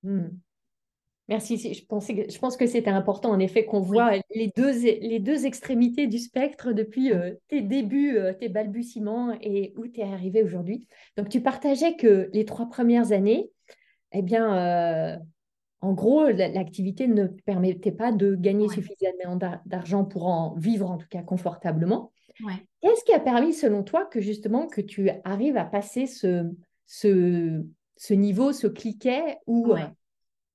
[0.03, 0.29] Hmm.
[1.29, 1.73] Merci.
[1.73, 5.47] Je, pensais, je pense que c'était important, en effet, qu'on voit les, deux, les deux
[5.47, 7.13] extrémités du spectre depuis
[7.49, 10.87] tes débuts, tes balbutiements et où tu es arrivé aujourd'hui.
[11.17, 13.51] Donc, tu partageais que les trois premières années,
[14.13, 15.19] eh bien,
[15.85, 21.09] en gros, l'activité ne permettait pas de gagner suffisamment d'argent pour en vivre, en tout
[21.11, 22.11] cas confortablement.
[22.81, 26.51] Qu'est-ce qui a permis, selon toi, que justement que tu arrives à passer ce,
[26.87, 29.81] ce, niveau, ce cliquet où, euh,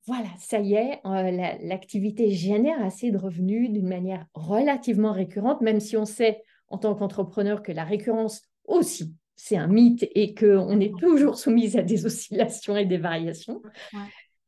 [0.08, 5.80] voilà, ça y est, euh, l'activité génère assez de revenus d'une manière relativement récurrente, même
[5.80, 10.82] si on sait en tant qu'entrepreneur que la récurrence aussi, c'est un mythe et qu'on
[10.82, 13.62] est toujours soumise à des oscillations et des variations.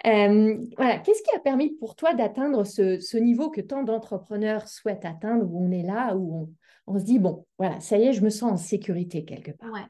[0.08, 5.06] Euh, voilà, qu'est-ce qui a permis pour toi d'atteindre ce, niveau que tant d'entrepreneurs souhaitent
[5.06, 6.52] atteindre, où on est là, où
[6.88, 9.72] on, se dit, bon, voilà, ça y est, je me sens en sécurité quelque part?
[9.72, 9.86] Ouais.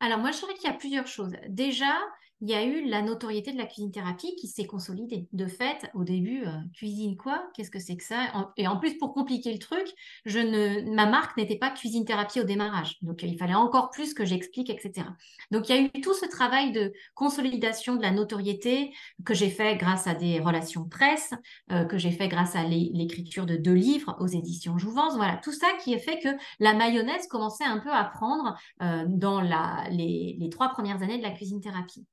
[0.00, 1.32] Alors moi, je dirais qu'il y a plusieurs choses.
[1.48, 1.94] Déjà,
[2.42, 5.26] il y a eu la notoriété de la cuisine thérapie qui s'est consolidée.
[5.32, 7.48] De fait, au début, euh, cuisine quoi?
[7.54, 8.50] Qu'est-ce que c'est que ça?
[8.58, 9.86] Et en plus, pour compliquer le truc,
[10.26, 12.98] je ne, ma marque n'était pas cuisine thérapie au démarrage.
[13.00, 15.06] Donc, il fallait encore plus que j'explique, etc.
[15.50, 18.92] Donc, il y a eu tout ce travail de consolidation de la notoriété
[19.24, 21.32] que j'ai fait grâce à des relations presse,
[21.72, 25.16] euh, que j'ai fait grâce à l'écriture de deux livres aux éditions Jouvence.
[25.16, 26.28] Voilà, tout ça qui a fait que
[26.60, 31.30] la mayonnaise commençait un peu à prendre euh, dans les trois premières années de la
[31.30, 32.04] cuisine thérapie.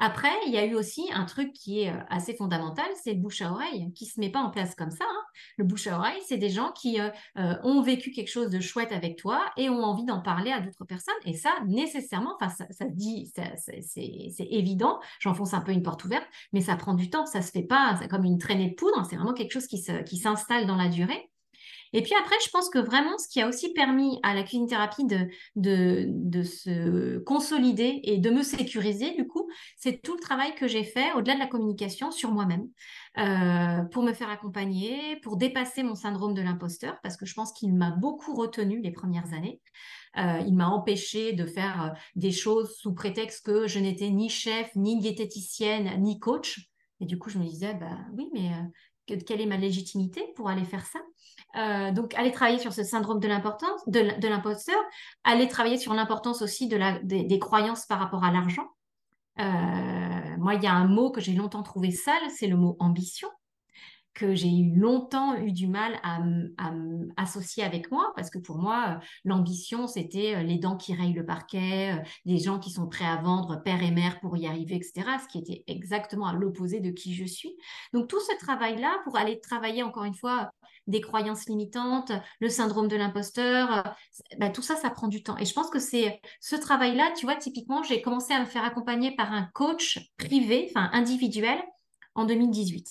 [0.00, 3.20] Après, il y a eu aussi un truc qui est euh, assez fondamental, c'est le
[3.20, 5.04] bouche à oreille, qui ne se met pas en place comme ça.
[5.04, 5.22] Hein.
[5.56, 8.60] Le bouche à oreille, c'est des gens qui euh, euh, ont vécu quelque chose de
[8.60, 11.14] chouette avec toi et ont envie d'en parler à d'autres personnes.
[11.24, 13.32] Et ça, nécessairement, enfin, ça, dit,
[13.82, 17.50] c'est évident, j'enfonce un peu une porte ouverte, mais ça prend du temps, ça se
[17.50, 20.88] fait pas comme une traînée de poudre, c'est vraiment quelque chose qui s'installe dans la
[20.88, 21.27] durée.
[21.92, 24.66] Et puis après, je pense que vraiment, ce qui a aussi permis à la cuisine
[24.66, 30.68] thérapie de, se consolider et de me sécuriser, du coup, c'est tout le travail que
[30.68, 32.68] j'ai fait au-delà de la communication sur moi-même
[33.18, 37.52] euh, pour me faire accompagner, pour dépasser mon syndrome de l'imposteur, parce que je pense
[37.52, 39.60] qu'il m'a beaucoup retenu les premières années.
[40.16, 44.28] Euh, il m'a empêché de faire euh, des choses sous prétexte que je n'étais ni
[44.28, 46.68] chef, ni diététicienne, ni coach.
[47.00, 48.50] Et du coup, je me disais, bah oui, mais
[49.16, 51.00] quelle est ma légitimité pour aller faire ça
[51.56, 54.78] euh, donc, aller travailler sur ce syndrome de l'importance, de, l'imposteur,
[55.24, 58.68] aller travailler sur l'importance aussi de la, des, croyances par rapport à l'argent.
[59.40, 62.76] Euh, moi, il y a un mot que j'ai longtemps trouvé sale, c'est le mot
[62.80, 63.28] ambition
[64.18, 66.18] que j'ai eu longtemps eu du mal à,
[67.16, 71.24] associer avec moi, parce que pour moi, euh, l'ambition, c'était les dents qui rayent le
[71.24, 75.06] parquet, des gens qui sont prêts à vendre père et mère pour y arriver, etc.,
[75.22, 77.56] ce qui était exactement à l'opposé de qui je suis.
[77.92, 80.50] Donc tout ce travail-là, pour aller travailler encore une fois
[80.88, 83.90] des croyances limitantes, le syndrome de l'imposteur, euh,
[84.38, 85.36] bah, tout ça, ça prend du temps.
[85.36, 88.64] Et je pense que c'est ce travail-là, tu vois, typiquement, j'ai commencé à me faire
[88.64, 91.58] accompagner par un coach privé, enfin individuel,
[92.14, 92.88] en 2018.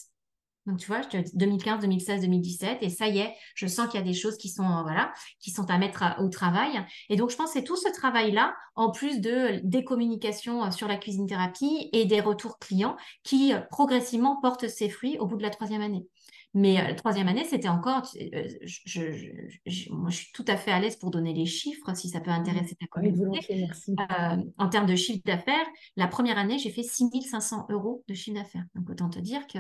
[0.67, 1.01] Donc, tu vois,
[1.34, 4.49] 2015, 2016, 2017, et ça y est, je sens qu'il y a des choses qui
[4.49, 6.84] sont, euh, voilà, qui sont à mettre au travail.
[7.10, 10.71] Et donc, je pense que c'est tout ce travail-là, en plus de des communications euh,
[10.71, 15.38] sur la cuisine thérapie et des retours clients qui progressivement portent ses fruits au bout
[15.38, 16.06] de la troisième année.
[16.58, 18.04] Mais la troisième année, c'était encore,
[18.65, 22.20] je, moi, je suis tout à fait à l'aise pour donner les chiffres, si ça
[22.20, 23.46] peut intéresser ta communauté.
[23.50, 23.96] merci.
[24.58, 25.67] en termes de chiffre d'affaires,
[25.98, 28.65] la première année, j'ai fait 6500 euros de chiffre d'affaires.
[28.74, 29.60] Donc, autant te dire que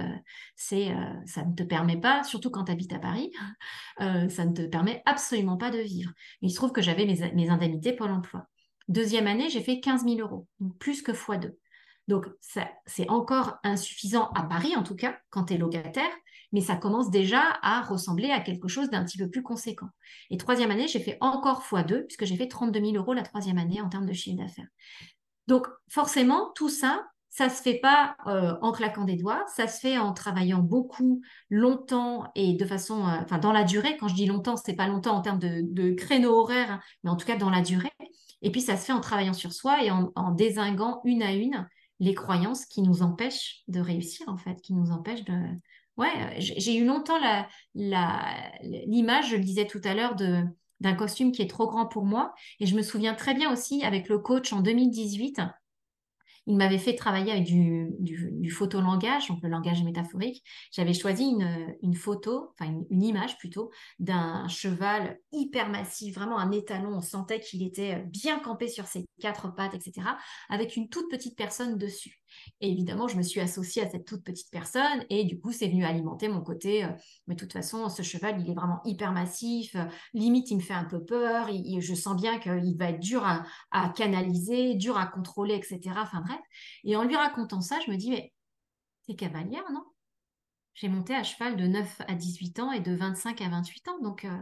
[0.55, 0.91] c'est,
[1.27, 3.31] ça ne te permet pas, surtout quand tu habites à Paris,
[3.99, 6.11] ça ne te permet absolument pas de vivre.
[6.41, 8.47] Il se trouve que j'avais mes, mes indemnités pour l'emploi.
[8.87, 11.53] Deuxième année, j'ai fait 15 000 euros, donc plus que x2.
[12.07, 16.09] Donc, c'est encore insuffisant à Paris, en tout cas, quand tu es locataire,
[16.51, 19.89] mais ça commence déjà à ressembler à quelque chose d'un petit peu plus conséquent.
[20.29, 23.57] Et troisième année, j'ai fait encore x2, puisque j'ai fait 32 000 euros la troisième
[23.57, 24.67] année en termes de chiffre d'affaires.
[25.47, 29.79] Donc, forcément, tout ça, ça se fait pas euh, en claquant des doigts, ça se
[29.79, 33.95] fait en travaillant beaucoup, longtemps et de façon, euh, enfin dans la durée.
[33.97, 37.15] Quand je dis longtemps, c'est pas longtemps en termes de, créneau horaire, hein, mais en
[37.15, 37.91] tout cas dans la durée.
[38.41, 41.33] Et puis ça se fait en travaillant sur soi et en, en désinguant une à
[41.33, 41.67] une
[41.99, 45.33] les croyances qui nous empêchent de réussir, en fait, qui nous empêchent de...
[45.97, 47.17] Ouais, j'ai eu longtemps
[47.73, 52.33] l'image, je le disais tout à l'heure, d'un costume qui est trop grand pour moi.
[52.59, 55.41] Et je me souviens très bien aussi avec le coach en 2018,
[56.47, 60.43] il m'avait fait travailler avec du, du, photolangage, donc le langage métaphorique.
[60.71, 66.95] J'avais choisi une, photo, enfin une, image plutôt, d'un cheval hyper massif, vraiment un étalon.
[66.95, 70.07] On sentait qu'il était bien campé sur ses quatre pattes, etc.,
[70.49, 72.21] avec une toute petite personne dessus.
[72.61, 75.67] Et évidemment, je me suis associée à cette toute petite personne et du coup, c'est
[75.67, 76.83] venu alimenter mon côté.
[76.83, 76.89] Euh,
[77.27, 79.75] mais de toute façon, ce cheval, il est vraiment hyper massif.
[79.75, 81.49] Euh, limite, il me fait un peu peur.
[81.49, 85.79] je sens bien qu'il va être dur à, canaliser, dur à contrôler, etc.
[85.97, 86.39] Enfin bref.
[86.83, 88.33] Et en lui racontant ça, je me dis, mais
[89.05, 89.83] c'est cavalière, non?
[90.73, 93.99] J'ai monté à cheval de 9 à 18 ans et de 25 à 28 ans.
[93.99, 94.37] Donc, euh,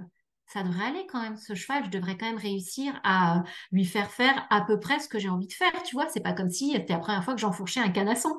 [0.48, 1.38] ça devrait aller quand même.
[1.38, 5.08] Ce cheval, je devrais quand même réussir à lui faire faire à peu près ce
[5.08, 5.72] que j'ai envie de faire.
[5.84, 8.36] Tu vois, c'est pas comme si c'était la première fois que j'enfourchais un canasson.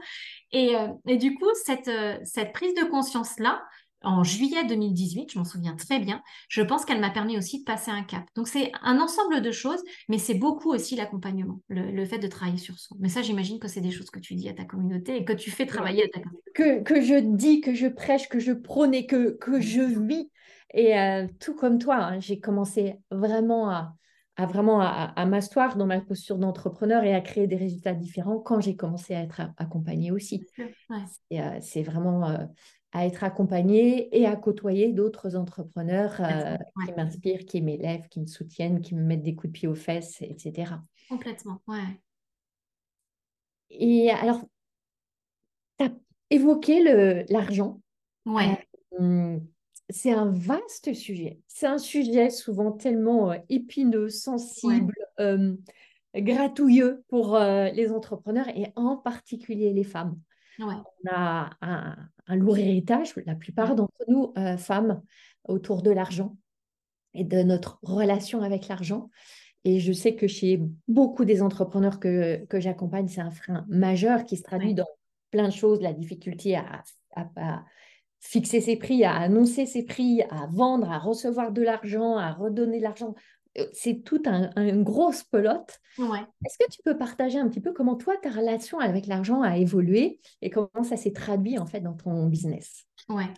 [0.53, 3.63] Et, euh, et du coup, cette, euh, cette prise de conscience-là,
[4.03, 7.65] en juillet 2018, je m'en souviens très bien, je pense qu'elle m'a permis aussi de
[7.65, 8.25] passer un cap.
[8.37, 12.59] Donc c'est un ensemble de choses, mais c'est beaucoup aussi l'accompagnement, le, fait de travailler
[12.59, 12.97] sur soi.
[13.01, 15.33] Mais ça, j'imagine que c'est des choses que tu dis à ta communauté et que
[15.33, 16.53] tu fais travailler à ta communauté.
[16.55, 20.31] Que, que je dis, que je prêche, que je prône et que, que je vis
[20.77, 23.97] et euh, tout comme toi, hein, j'ai commencé vraiment à,
[24.39, 28.77] vraiment à, m'asseoir dans ma posture d'entrepreneur et à créer des résultats différents quand j'ai
[28.77, 30.47] commencé à être accompagnée aussi.
[31.33, 32.45] Euh, c'est vraiment euh,
[32.93, 36.21] à être accompagnée et à côtoyer d'autres entrepreneurs
[36.85, 39.75] qui m'inspirent, qui m'élèvent, qui me soutiennent, qui me mettent des coups de pied aux
[39.75, 40.75] fesses, etc.
[41.09, 42.01] Complètement, ouais.
[43.71, 44.43] Et alors,
[45.79, 45.91] tu as
[46.29, 47.81] évoqué l'argent.
[48.27, 48.67] Ouais.
[48.99, 49.41] Hum,
[49.89, 51.39] c'est un vaste sujet.
[51.47, 55.55] C'est un sujet souvent tellement euh, épineux, sensible, euh,
[56.15, 60.19] gratouilleux pour euh, les entrepreneurs et en particulier les femmes.
[60.59, 65.03] On a un, lourd héritage, la plupart d'entre nous, femmes,
[65.45, 66.35] autour de l'argent
[67.13, 69.11] et de notre relation avec l'argent.
[69.65, 74.25] Et je sais que chez beaucoup des entrepreneurs que, que j'accompagne, c'est un frein majeur
[74.25, 74.89] qui se traduit dans
[75.31, 76.83] plein de choses, la difficulté à,
[77.15, 77.65] à
[78.27, 82.79] fixer ses prix, à annoncer ses prix, à vendre, à recevoir de l'argent, à redonner
[82.79, 83.15] de l'argent.
[83.59, 85.81] Euh, c'est tout un, une grosse pelote.
[85.99, 86.21] Ouais.
[86.45, 89.57] Est-ce que tu peux partager un petit peu comment toi, ta relation avec l'argent a
[89.57, 92.85] évolué et comment ça s'est traduit en fait dans ton business?
[93.09, 93.29] Ouais.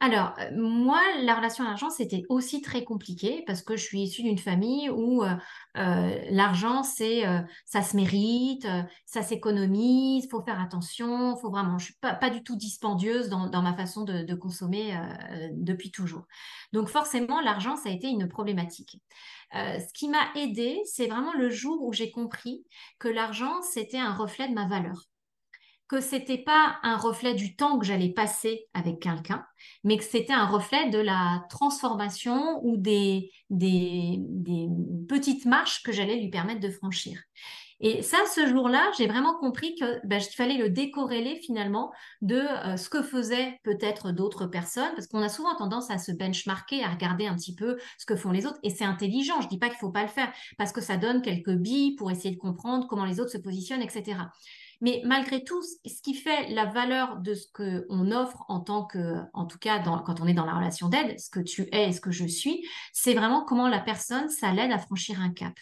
[0.00, 4.02] Alors, euh, moi, la relation à l'argent, c'était aussi très compliqué parce que je suis
[4.02, 5.34] issue d'une famille où euh,
[5.76, 7.24] euh, l'argent, c'est
[7.64, 8.66] ça se mérite,
[9.06, 13.48] ça s'économise, il faut faire attention, faut vraiment, je suis pas, du tout dispendieuse dans,
[13.48, 14.96] dans ma façon de, de consommer
[15.52, 16.26] depuis toujours.
[16.72, 19.00] Donc forcément, l'argent, ça a été une problématique.
[19.52, 22.64] ce qui m'a aidée, c'est vraiment le jour où j'ai compris
[22.98, 25.08] que l'argent, c'était un reflet de ma valeur
[25.88, 29.44] que c'était pas un reflet du temps que j'allais passer avec quelqu'un,
[29.84, 34.20] mais que c'était un reflet de la transformation ou des, des,
[35.08, 37.18] petites marches que j'allais lui permettre de franchir.
[37.80, 42.34] Et ça, ce jour-là, j'ai vraiment compris que ben, qu'il fallait le décorréler finalement de
[42.34, 46.82] euh, ce que faisaient peut-être d'autres personnes, parce qu'on a souvent tendance à se benchmarker,
[46.82, 49.40] à regarder un petit peu ce que font les autres, et c'est intelligent.
[49.40, 52.10] Je dis pas qu'il faut pas le faire, parce que ça donne quelques billes pour
[52.10, 54.18] essayer de comprendre comment les autres se positionnent, etc.
[54.80, 59.16] Mais malgré tout, ce qui fait la valeur de ce qu'on offre en tant que,
[59.32, 61.92] en tout cas, quand on est dans la relation d'aide, ce que tu es et
[61.92, 65.54] ce que je suis, c'est vraiment comment la personne, ça l'aide à franchir un cap.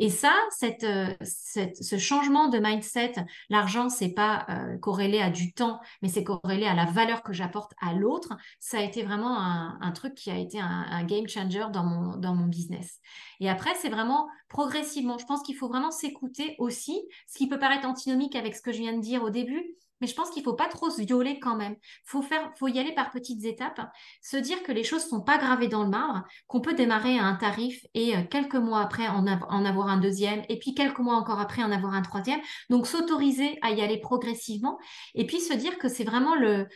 [0.00, 0.32] Et ça,
[0.62, 3.14] euh, cette, ce changement de mindset,
[3.50, 7.32] l'argent, c'est pas euh, corrélé à du temps, mais c'est corrélé à la valeur que
[7.32, 8.36] j'apporte à l'autre.
[8.60, 12.34] Ça a été vraiment un, truc qui a été un, game changer dans mon, dans
[12.34, 13.00] mon business.
[13.40, 15.18] Et après, c'est vraiment progressivement.
[15.18, 18.70] Je pense qu'il faut vraiment s'écouter aussi, ce qui peut paraître antinomique avec ce que
[18.70, 21.38] je viens de dire au début, mais je pense qu'il faut pas trop se violer
[21.40, 21.76] quand même.
[22.04, 23.80] Faut faire, faut y aller par petites étapes,
[24.22, 27.24] se dire que les choses sont pas gravées dans le marbre, qu'on peut démarrer à
[27.24, 31.16] un tarif et euh, quelques mois après en, avoir un deuxième, et puis quelques mois
[31.16, 32.40] encore après en avoir un troisième.
[32.70, 34.78] Donc s'autoriser à y aller progressivement,
[35.14, 36.68] et puis se dire que c'est vraiment le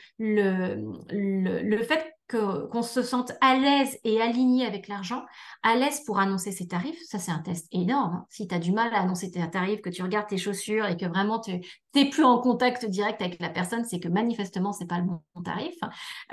[1.83, 5.23] fait qu'on se sente à l'aise et aligné avec l'argent,
[5.63, 8.15] à l'aise pour annoncer ses tarifs, ça c'est un test énorme.
[8.15, 8.27] Hein.
[8.31, 10.97] Si tu as du mal à annoncer tes tarifs, que tu regardes tes chaussures et
[10.97, 11.61] que vraiment tu
[11.95, 15.43] n'es plus en contact direct avec la personne, c'est que manifestement c'est pas le bon
[15.45, 15.75] tarif.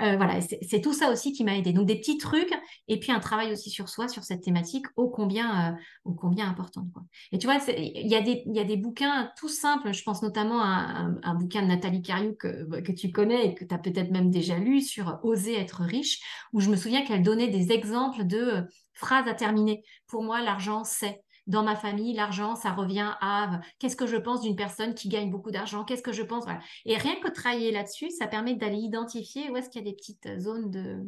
[0.00, 1.72] Euh, voilà, c'est tout ça aussi qui m'a aidé.
[1.72, 2.52] Donc des petits trucs
[2.88, 6.86] et puis un travail aussi sur soi, sur cette thématique, ô combien, euh, combien importante.
[7.32, 10.22] Et tu vois, il y, a des, y a des bouquins tout simples, je pense
[10.22, 13.78] notamment à un, bouquin de Nathalie Cariou que, que tu connais et que tu as
[13.78, 16.20] peut-être même déjà lu sur Oser être riche,
[16.52, 18.62] où je me souviens qu'elle donnait des exemples de euh,
[18.92, 19.82] phrases à terminer.
[20.06, 21.22] Pour moi, l'argent, c'est.
[21.46, 25.08] Dans ma famille, l'argent, ça revient à euh, qu'est-ce que je pense d'une personne qui
[25.08, 26.44] gagne beaucoup d'argent, qu'est-ce que je pense?
[26.84, 29.96] Et rien que travailler là-dessus, ça permet d'aller identifier où est-ce qu'il y a des
[29.96, 30.98] petites zones de,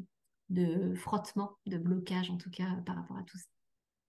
[0.48, 3.44] de frottement, de blocage, en tout cas, par rapport à tout ça.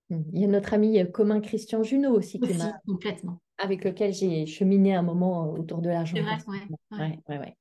[0.10, 0.22] Mmh.
[0.34, 2.54] Il y a notre ami euh, commun Christian Junot aussi, qui
[2.88, 3.40] complètement.
[3.58, 6.16] avec lequel j'ai cheminé un moment autour de l'argent.
[6.16, 7.20] C'est vrai, ouais.
[7.28, 7.58] Ouais, ouais,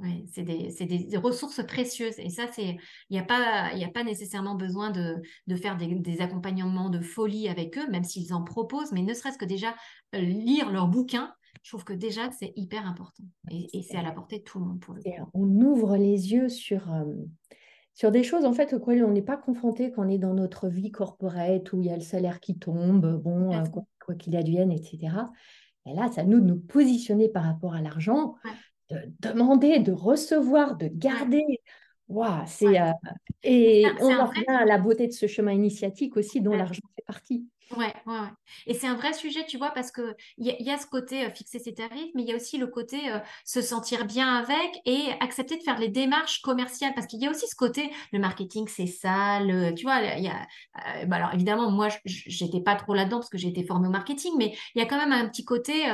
[0.00, 2.18] Ouais, c'est des, des, ressources précieuses.
[2.18, 2.76] Et ça, c'est
[3.10, 7.00] il n'y a, pas, a pas nécessairement besoin de, de faire des, des, accompagnements de
[7.00, 9.74] folie avec eux, même s'ils en proposent, mais ne serait-ce que déjà
[10.16, 13.22] euh, lire leurs bouquins, je trouve que déjà, c'est hyper important.
[13.50, 15.00] Et, et c'est à la portée de tout le monde pour le.
[15.32, 17.04] On ouvre les yeux sur, euh,
[17.94, 20.68] sur des choses, en fait, auxquelles on n'est pas confronté quand on est dans notre
[20.68, 23.62] vie corporate, où il y a le salaire qui tombe, bon, euh,
[24.04, 24.98] quoi qu'il advienne, etc.
[25.86, 28.34] Et là, ça nous de nous positionner par rapport à l'argent
[28.90, 31.60] de demander, de recevoir, de garder.
[32.08, 32.92] Waouh, c'est euh,
[33.42, 37.04] et on en revient à la beauté de ce chemin initiatique aussi dont l'argent fait
[37.06, 37.46] partie.
[37.70, 38.28] Ouais, ouais.
[38.66, 41.30] Et c'est un vrai sujet, tu vois, parce que il y, a ce côté euh,
[41.30, 44.80] fixer ses tarifs, mais il y a aussi le côté euh, se sentir bien avec
[44.84, 48.18] et accepter de faire les démarches commerciales, parce qu'il y a aussi ce côté, le
[48.20, 49.40] marketing, c'est ça,
[49.76, 50.46] tu vois, il y a,
[51.02, 53.90] euh, bah alors évidemment, moi, j'étais pas trop là-dedans parce que j'ai été formée au
[53.90, 55.84] marketing, mais il y a quand même un petit côté,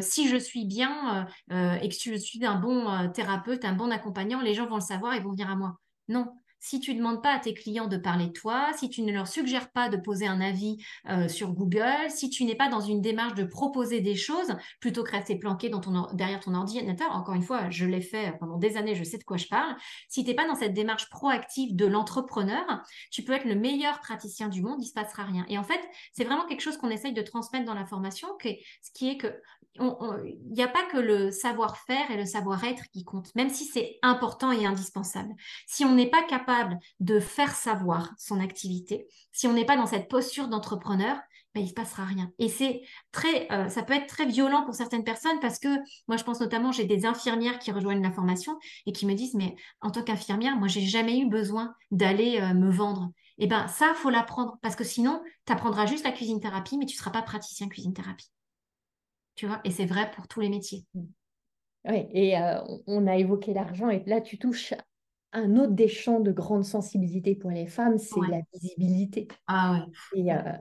[0.00, 4.54] si je suis bien et que je suis un bon thérapeute, un bon accompagnant, les
[4.54, 5.76] gens vont le savoir et vont venir à moi.
[6.08, 6.26] Non,
[6.60, 9.12] si tu ne demandes pas à tes clients de parler de toi, si tu ne
[9.12, 10.76] leur suggères pas de poser un avis
[11.08, 15.02] euh, sur Google, si tu n'es pas dans une démarche de proposer des choses, plutôt
[15.02, 18.58] que rester planqué dans ton, derrière ton ordinateur, encore une fois, je l'ai fait pendant
[18.58, 19.74] des années, je sais de quoi je parle,
[20.08, 24.00] si tu n'es pas dans cette démarche proactive de l'entrepreneur, tu peux être le meilleur
[24.00, 25.46] praticien du monde, il ne se passera rien.
[25.48, 25.80] Et en fait,
[26.12, 29.28] c'est vraiment quelque chose qu'on essaye de transmettre dans la formation, ce qui est que
[29.78, 33.98] il n'y a pas que le savoir-faire et le savoir-être qui comptent, même si c'est
[34.02, 35.32] important et indispensable.
[35.66, 36.49] Si on n'est pas capable
[37.00, 41.16] de faire savoir son activité, si on n'est pas dans cette posture d'entrepreneur,
[41.54, 42.30] ben, il ne se passera rien.
[42.38, 45.68] Et c'est très, euh, ça peut être très violent pour certaines personnes parce que
[46.06, 49.34] moi, je pense notamment, j'ai des infirmières qui rejoignent la formation et qui me disent,
[49.34, 53.10] mais en tant qu'infirmière, moi, j'ai jamais eu besoin d'aller euh, me vendre.
[53.38, 56.76] Et eh ben ça, faut l'apprendre parce que sinon, tu apprendras juste la cuisine thérapie,
[56.76, 58.30] mais tu ne seras pas praticien cuisine thérapie
[59.46, 60.84] vois, et c'est vrai pour tous les métiers.
[60.94, 64.74] Oui, et euh, on a évoqué l'argent, et là, tu touches
[65.32, 69.28] un autre des champs de grande sensibilité pour les femmes, c'est la visibilité.
[69.46, 70.20] Ah ouais.
[70.20, 70.52] Et euh,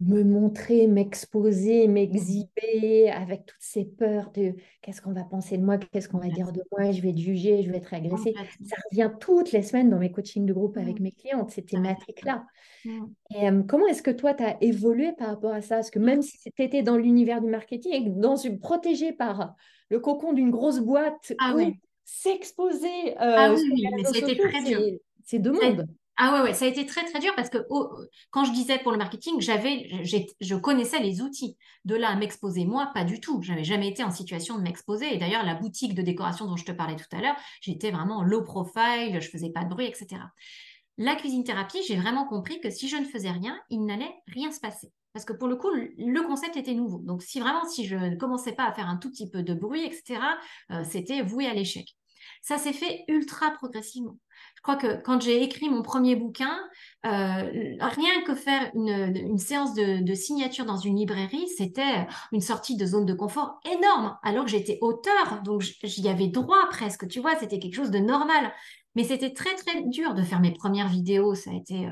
[0.00, 5.78] me montrer, m'exposer, m'exhiber avec toutes ces peurs de qu'est-ce qu'on va penser de moi,
[5.78, 8.34] qu'est-ce qu'on va dire de moi, je vais être jugée, je vais être agressée.
[8.64, 12.44] Ça revient toutes les semaines dans mes coachings de groupe avec mes clientes, ces thématiques-là.
[12.84, 15.76] Et euh, comment est-ce que toi, tu as évolué par rapport à ça?
[15.76, 19.54] Parce que même si tu étais dans l'univers du marketing, dans une, protégée par
[19.90, 21.54] le cocon d'une grosse boîte, ah,
[22.04, 24.80] s'exposer euh, ah, oui, mais c'était très dur.
[25.24, 25.86] C'est deux mondes.
[26.16, 27.58] Ah ouais, ouais, ça a été très très dur parce que
[28.30, 31.56] quand je disais pour le marketing, j'avais, je connaissais les outils.
[31.84, 33.42] De là à m'exposer, moi, pas du tout.
[33.42, 35.12] J'avais jamais été en situation de m'exposer.
[35.12, 38.22] Et d'ailleurs, la boutique de décoration dont je te parlais tout à l'heure, j'étais vraiment
[38.22, 40.22] low profile, je faisais pas de bruit, etc.
[40.98, 44.52] La cuisine thérapie, j'ai vraiment compris que si je ne faisais rien, il n'allait rien
[44.52, 44.92] se passer.
[45.14, 46.98] Parce que pour le coup, le concept était nouveau.
[46.98, 49.54] Donc, si vraiment, si je ne commençais pas à faire un tout petit peu de
[49.54, 50.20] bruit, etc.,
[50.72, 51.96] euh, c'était voué à l'échec.
[52.42, 54.18] Ça s'est fait ultra progressivement.
[54.56, 56.58] Je crois que quand j'ai écrit mon premier bouquin,
[57.06, 62.84] euh, rien que faire une, séance de, signature dans une librairie, c'était une sortie de
[62.84, 67.36] zone de confort énorme, alors que j'étais auteur, donc j'y avais droit presque, tu vois,
[67.36, 68.52] c'était quelque chose de normal.
[68.96, 71.88] Mais c'était très très dur de faire mes premières vidéos, ça a été...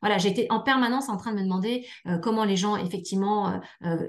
[0.00, 3.60] voilà, j'étais en permanence en train de me demander euh, comment les gens, effectivement,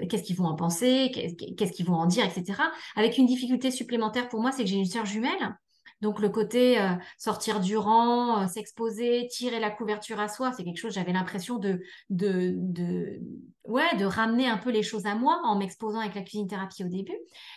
[0.08, 1.10] qu'est-ce qu'ils vont en penser,
[1.56, 2.60] qu'est-ce qu'ils vont en dire, etc.
[2.96, 5.56] Avec une difficulté supplémentaire pour moi, c'est que j'ai une sœur jumelle
[6.02, 10.64] Donc le côté euh, sortir du rang, euh, s'exposer, tirer la couverture à soi, c'est
[10.64, 11.80] quelque chose, j'avais l'impression de,
[12.10, 13.20] de, de,
[13.64, 16.88] de ramener un peu les choses à moi en m'exposant avec la cuisine thérapie au
[16.88, 17.16] début,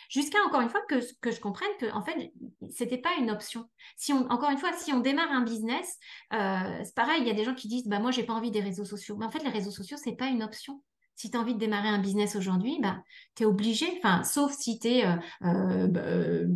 [0.09, 2.31] jusqu'à encore une fois que, je comprenne que en fait,
[2.69, 3.67] c'était pas une option.
[3.97, 5.97] Si encore une fois, si on démarre un business,
[6.33, 8.51] euh, c'est pareil, il y a des gens qui disent, bah moi j'ai pas envie
[8.51, 9.17] des réseaux sociaux.
[9.17, 10.83] Mais en fait, les réseaux sociaux, c'est pas une option
[11.15, 12.97] si tu as envie de démarrer un business aujourd'hui, bah,
[13.35, 16.47] tu es obligé, enfin, sauf si tu es, euh, euh, bah, euh,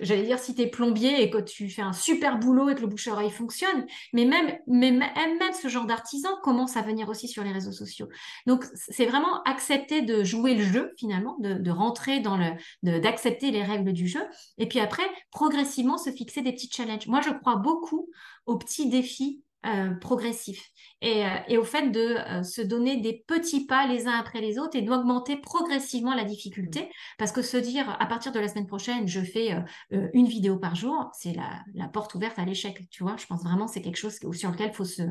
[0.00, 2.86] j'allais dire, si tu plombier et que tu fais un super boulot et que le
[2.86, 7.52] bouche-oreille fonctionne, mais même, mais même ce genre d'artisan commence à venir aussi sur les
[7.52, 8.08] réseaux sociaux.
[8.46, 11.36] Donc, c'est vraiment accepter de jouer le jeu, finalement,
[11.68, 14.22] rentrer dans le, d'accepter les règles du jeu,
[14.58, 15.02] et puis après,
[15.32, 17.08] progressivement se fixer des petits challenges.
[17.08, 18.08] Moi, je crois beaucoup
[18.46, 20.70] aux petits défis euh, progressif.
[21.00, 24.42] Et, euh, et, au fait de euh, se donner des petits pas les uns après
[24.42, 26.90] les autres et d'augmenter progressivement la difficulté.
[27.18, 29.56] Parce que se dire à partir de la semaine prochaine je fais
[29.90, 33.16] une vidéo par jour c'est la, la, porte ouverte à l'échec tu vois.
[33.16, 35.02] Je pense vraiment c'est quelque chose sur lequel il faut se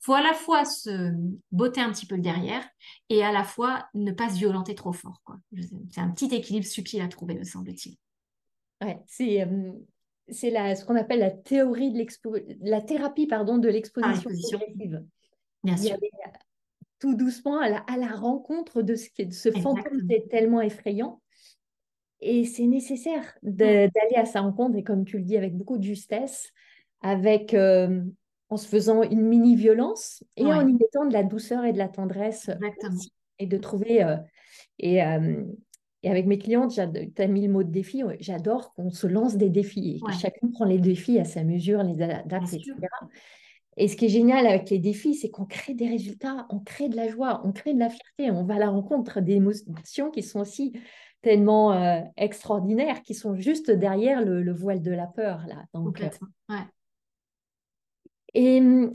[0.00, 1.12] faut à la fois se
[1.50, 2.64] botter un petit peu le derrière
[3.08, 5.36] et à la fois ne pas se violenter trop fort quoi.
[5.90, 7.96] C'est un petit équilibre subtil à trouver me semble-t-il.
[8.82, 9.46] Ouais c'est
[10.30, 12.06] c'est ce qu'on appelle la théorie de
[12.62, 15.04] la thérapie pardon, de l'exposition progressive.
[15.62, 15.96] Bien sûr.
[16.98, 21.20] tout doucement à la, rencontre de ce, de ce fantôme qui est tellement effrayant.
[22.20, 25.82] Et c'est nécessaire d'aller à sa rencontre, et comme tu le dis, avec beaucoup de
[25.82, 26.50] justesse,
[27.00, 28.02] avec, euh,
[28.50, 31.88] en se faisant une mini-violence et en y mettant de la douceur et de la
[31.88, 32.50] tendresse.
[33.38, 34.02] et de trouver...
[34.02, 34.16] Euh,
[34.78, 35.44] et, euh,
[36.02, 39.36] et avec mes clientes, tu as mis le mot de défi, j'adore qu'on se lance
[39.36, 42.72] des défis et que chacun prend les défis à sa mesure, les adapte, etc.
[43.76, 46.88] Et ce qui est génial avec les défis, c'est qu'on crée des résultats, on crée
[46.88, 50.10] de la joie, on crée de la fierté, on va à la rencontre des émotions
[50.10, 50.72] qui sont aussi
[51.22, 55.44] tellement euh, extraordinaires, qui sont juste derrière le, voile de la peur.
[55.46, 55.64] Là.
[55.74, 56.08] Donc, euh,
[56.48, 56.64] ouais.
[58.34, 58.90] Et hum,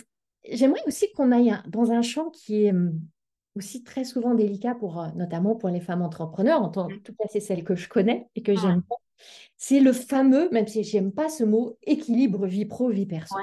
[0.51, 2.99] j'aimerais aussi qu'on aille dans un champ qui est hum,
[3.55, 7.39] aussi très souvent délicat pour euh, notamment pour les femmes entrepreneurs, en tout cas c'est
[7.39, 8.95] celle que je connais et que j'aime pas.
[9.57, 13.35] C'est le fameux, même si j'aime pas ce mot, équilibre vie pro vie perso.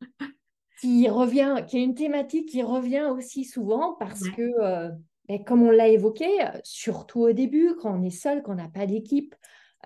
[0.80, 4.90] qui revient, qui est une thématique qui revient aussi souvent parce que, euh,
[5.28, 6.28] ben, comme on l'a évoqué,
[6.62, 9.34] surtout au début, quand on est seul, quand on n'a pas d'équipe,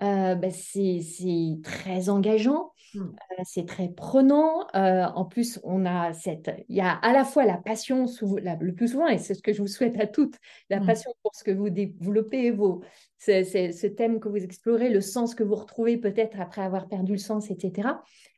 [0.02, 2.71] euh, ben, c'est très engageant.
[2.94, 3.00] Mmh.
[3.00, 4.66] Euh, c'est très prenant.
[4.74, 8.72] Euh, en plus, on a cette, il y a à la fois la passion, le
[8.72, 10.36] plus souvent, et c'est ce que je vous souhaite à toutes,
[10.70, 10.86] la mmh.
[10.86, 12.82] passion pour ce que vous développez, vos,
[13.18, 17.12] c'est, ce thème que vous explorez, le sens que vous retrouvez peut-être après avoir perdu
[17.12, 17.88] le sens, etc.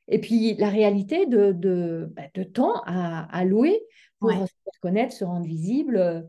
[0.08, 3.80] Et puis la réalité de, de, bah, de temps à, à, louer
[4.20, 6.20] pour se connaître, se rendre visible, euh,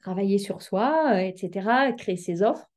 [0.00, 2.70] travailler sur soi, etc., créer ses offres.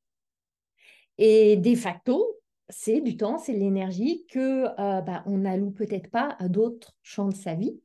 [1.17, 2.36] Et de facto,
[2.69, 6.95] c'est du temps, c'est de l'énergie que euh, bah, on n'alloue peut-être pas à d'autres
[7.01, 7.79] champs de sa vie.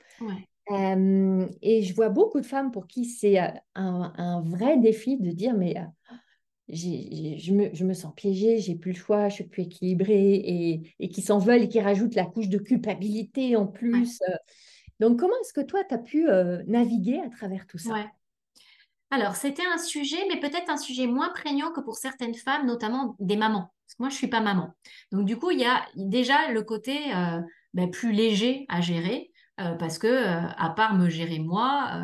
[1.62, 5.54] et je vois beaucoup de femmes pour qui c'est euh, un, vrai défi de dire
[5.54, 6.14] mais euh,
[6.68, 10.94] je, me, je, me, sens piégée, j'ai plus le choix, je suis plus équilibrée et,
[10.98, 14.20] et qui s'en veulent et qui rajoutent la couche de culpabilité en plus.
[15.00, 16.26] Donc comment est-ce que toi, tu as pu
[16.66, 18.10] naviguer à travers tout ça?
[19.12, 23.14] Alors, c'était un sujet, mais peut-être un sujet moins prégnant que pour certaines femmes, notamment
[23.20, 24.74] des mamans moi, je suis pas maman.
[25.10, 27.40] Donc, du coup, il y a déjà le côté euh,
[27.74, 29.30] ben, plus léger à gérer.
[29.60, 32.02] Euh, parce que, euh, à part me gérer moi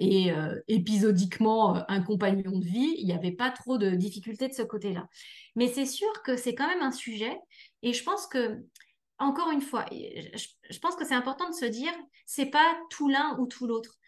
[0.00, 0.32] et
[0.66, 5.06] épisodiquement un compagnon de vie, il n'y avait pas trop de difficultés de ce côté-là.
[5.56, 7.38] Mais c'est sûr que c'est quand même un sujet.
[7.82, 8.58] Et je pense que,
[9.18, 11.92] encore une fois, je, pense que c'est important de se dire,
[12.26, 13.98] c'est pas tout l'un ou tout l'autre.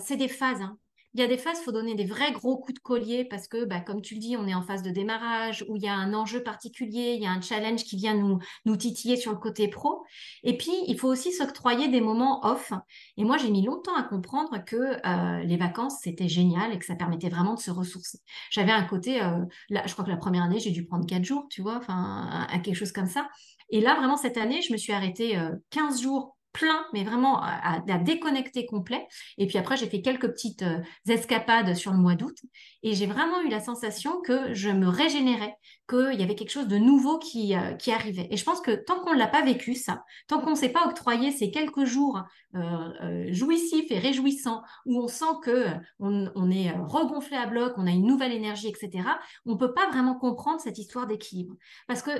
[0.00, 0.62] c'est des phases.
[0.62, 0.78] Hein.
[1.14, 3.46] Il y a des phases, il faut donner des vrais gros coups de collier parce
[3.46, 5.86] que, bah, comme tu le dis, on est en phase de démarrage où il y
[5.86, 9.38] a un enjeu particulier, il y a un challenge qui vient nous, titiller sur le
[9.38, 10.02] côté pro.
[10.42, 12.72] Et puis, il faut aussi s'octroyer des moments off.
[13.16, 16.84] Et moi, j'ai mis longtemps à comprendre que euh, les vacances, c'était génial et que
[16.84, 18.18] ça permettait vraiment de se ressourcer.
[18.50, 19.38] J'avais un côté, euh,
[19.70, 22.46] là, je crois que la première année, j'ai dû prendre quatre jours, tu vois, enfin,
[22.50, 23.28] à, quelque chose comme ça.
[23.70, 25.38] Et là, vraiment, cette année, je me suis arrêtée
[25.70, 29.06] 15 euh, jours plein, mais vraiment à, déconnecter complet.
[29.36, 30.78] Et puis après, j'ai fait quelques petites euh,
[31.08, 32.38] escapades sur le mois d'août
[32.82, 35.56] et j'ai vraiment eu la sensation que je me régénérais,
[35.88, 38.28] qu'il y avait quelque chose de nouveau qui, euh, arrivait.
[38.30, 40.70] Et je pense que tant qu'on ne l'a pas vécu, ça, tant qu'on ne s'est
[40.70, 42.22] pas octroyé ces quelques jours
[42.54, 45.66] euh, jouissifs et réjouissants, où on sent que
[45.98, 49.08] on, est regonflé à bloc, on a une nouvelle énergie, etc.,
[49.44, 51.56] on ne peut pas vraiment comprendre cette histoire d'équilibre.
[51.88, 52.10] Parce que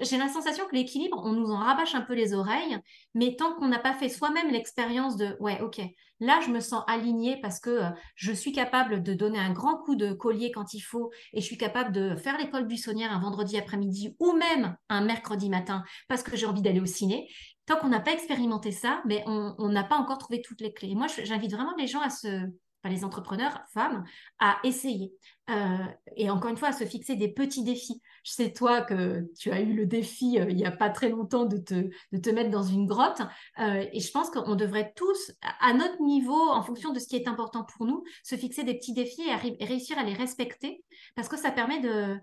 [0.00, 2.78] j'ai la sensation que l'équilibre, on nous en rabâche un peu les oreilles,
[3.14, 5.80] mais tant qu'on n'a pas fait soi-même l'expérience de, ouais, ok,
[6.20, 9.76] là, je me sens alignée parce que euh, je suis capable de donner un grand
[9.78, 13.20] coup de collier quand il faut et je suis capable de faire l'école buissonnière un
[13.20, 17.28] vendredi après-midi ou même un mercredi matin parce que j'ai envie d'aller au ciné.
[17.66, 20.96] Tant qu'on n'a pas expérimenté ça, mais on n'a pas encore trouvé toutes les clés.
[20.96, 22.48] moi, j'invite vraiment les gens à se,
[22.88, 24.04] les entrepreneurs femmes,
[24.38, 25.12] à essayer.
[25.50, 25.86] Euh,
[26.16, 28.00] et encore une fois, à se fixer des petits défis.
[28.22, 31.08] Je sais, toi, que tu as eu le défi euh, il n'y a pas très
[31.08, 33.20] longtemps de te, de te mettre dans une grotte.
[33.58, 37.16] Euh, et je pense qu'on devrait tous, à notre niveau, en fonction de ce qui
[37.16, 40.84] est important pour nous, se fixer des petits défis et, réussir à les respecter.
[41.16, 42.16] Parce que ça permet de,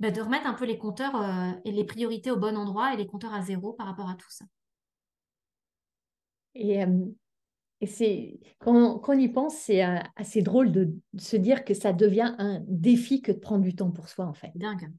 [0.00, 1.14] bah, de remettre un peu les compteurs
[1.64, 4.30] et les priorités au bon endroit et les compteurs à zéro par rapport à tout
[4.30, 4.44] ça.
[6.54, 6.84] Et
[7.84, 11.92] et c'est quand, on y pense, c'est euh, assez drôle de, se dire que ça
[11.92, 14.52] devient un défi que de prendre du temps pour soi, en fait.
[14.54, 14.90] Dingue.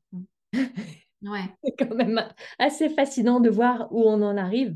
[1.22, 1.42] Ouais.
[1.64, 2.22] c'est quand même
[2.60, 4.76] assez fascinant de voir où on en arrive.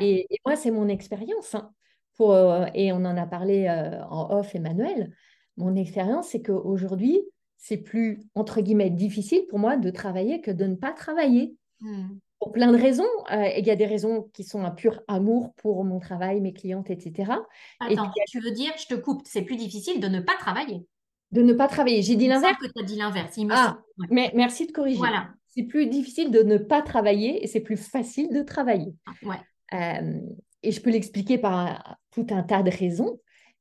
[0.00, 1.54] Et, moi, c'est mon expérience.
[1.54, 1.72] Hein,
[2.16, 5.14] pour, euh, et on en a parlé euh, en off, Emmanuel.
[5.56, 7.22] Mon expérience, c'est qu'aujourd'hui,
[7.56, 11.54] c'est plus, entre guillemets, difficile pour moi de travailler que de ne pas travailler.
[11.80, 13.04] Mmh pour plein de raisons.
[13.30, 16.54] Euh, il y a des raisons qui sont un pur amour pour mon travail, mes
[16.54, 17.32] clientes, etc.
[17.78, 20.86] Attends, tu veux dire, je te coupe, c'est plus difficile de ne pas travailler?
[21.32, 22.02] De ne pas travailler.
[22.02, 22.58] J'ai dit l'inverse.
[22.60, 23.38] que tu as dit l'inverse.
[23.50, 23.78] Ah,
[24.10, 24.98] mais merci de corriger.
[24.98, 25.28] Voilà.
[25.48, 28.94] C'est plus difficile de ne pas travailler et c'est plus facile de travailler.
[29.22, 29.36] Ouais.
[29.74, 30.20] Euh,
[30.62, 33.20] et je peux l'expliquer par tout un tas de raisons.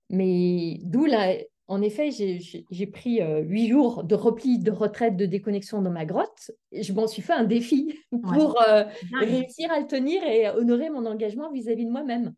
[0.09, 1.36] Mais d'où la,
[1.70, 6.03] en effet, j'ai pris euh, huit jours de repli, de retraite, de déconnexion dans ma
[6.03, 6.49] grotte.
[6.72, 7.93] Et je m'en suis fait un défi
[8.24, 8.86] pour euh,
[9.20, 12.34] réussir à le tenir et honorer mon engagement vis-à-vis de moi-même.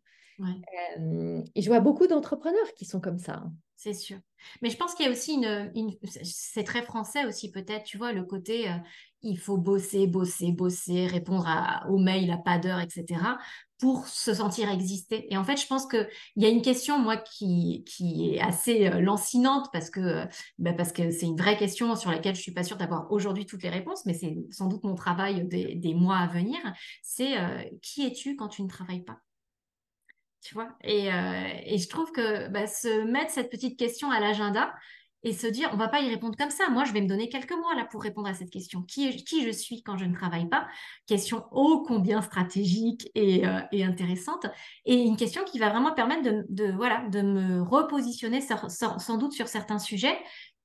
[1.00, 3.44] Euh, et je vois beaucoup d'entrepreneurs qui sont comme ça.
[3.84, 4.20] C'est sûr.
[4.62, 8.12] Mais je pense qu'il y a aussi une, c'est très français aussi peut-être, tu vois,
[8.12, 8.72] le côté
[9.24, 13.18] il faut bosser, bosser, bosser, répondre à, aux mails à pas d'heure, etc
[13.82, 15.26] pour se sentir exister.
[15.34, 19.02] Et en fait, je pense qu'il y a une question, moi, qui, est assez euh,
[19.02, 20.26] lancinante parce que euh,
[20.60, 23.48] bah, parce que c'est une vraie question sur laquelle je suis pas sûre d'avoir aujourd'hui
[23.48, 26.60] toutes les réponses, mais c'est sans doute mon travail des, mois à venir.
[27.02, 29.18] C'est euh, qui es-tu quand tu ne travailles pas?
[30.42, 34.74] Tu vois et, et, je trouve que bah, se mettre cette petite question à l'agenda,
[35.24, 36.70] et se dire, on va pas y répondre comme ça.
[36.70, 38.82] Moi, je vais me donner quelques mois là pour répondre à cette question.
[38.82, 40.68] Qui, qui je suis quand je ne travaille pas?
[41.06, 44.48] Question ô combien stratégique et, euh, intéressante.
[44.86, 49.48] Et une question qui va vraiment permettre de, voilà, de me repositionner sans, doute sur
[49.48, 50.18] certains sujets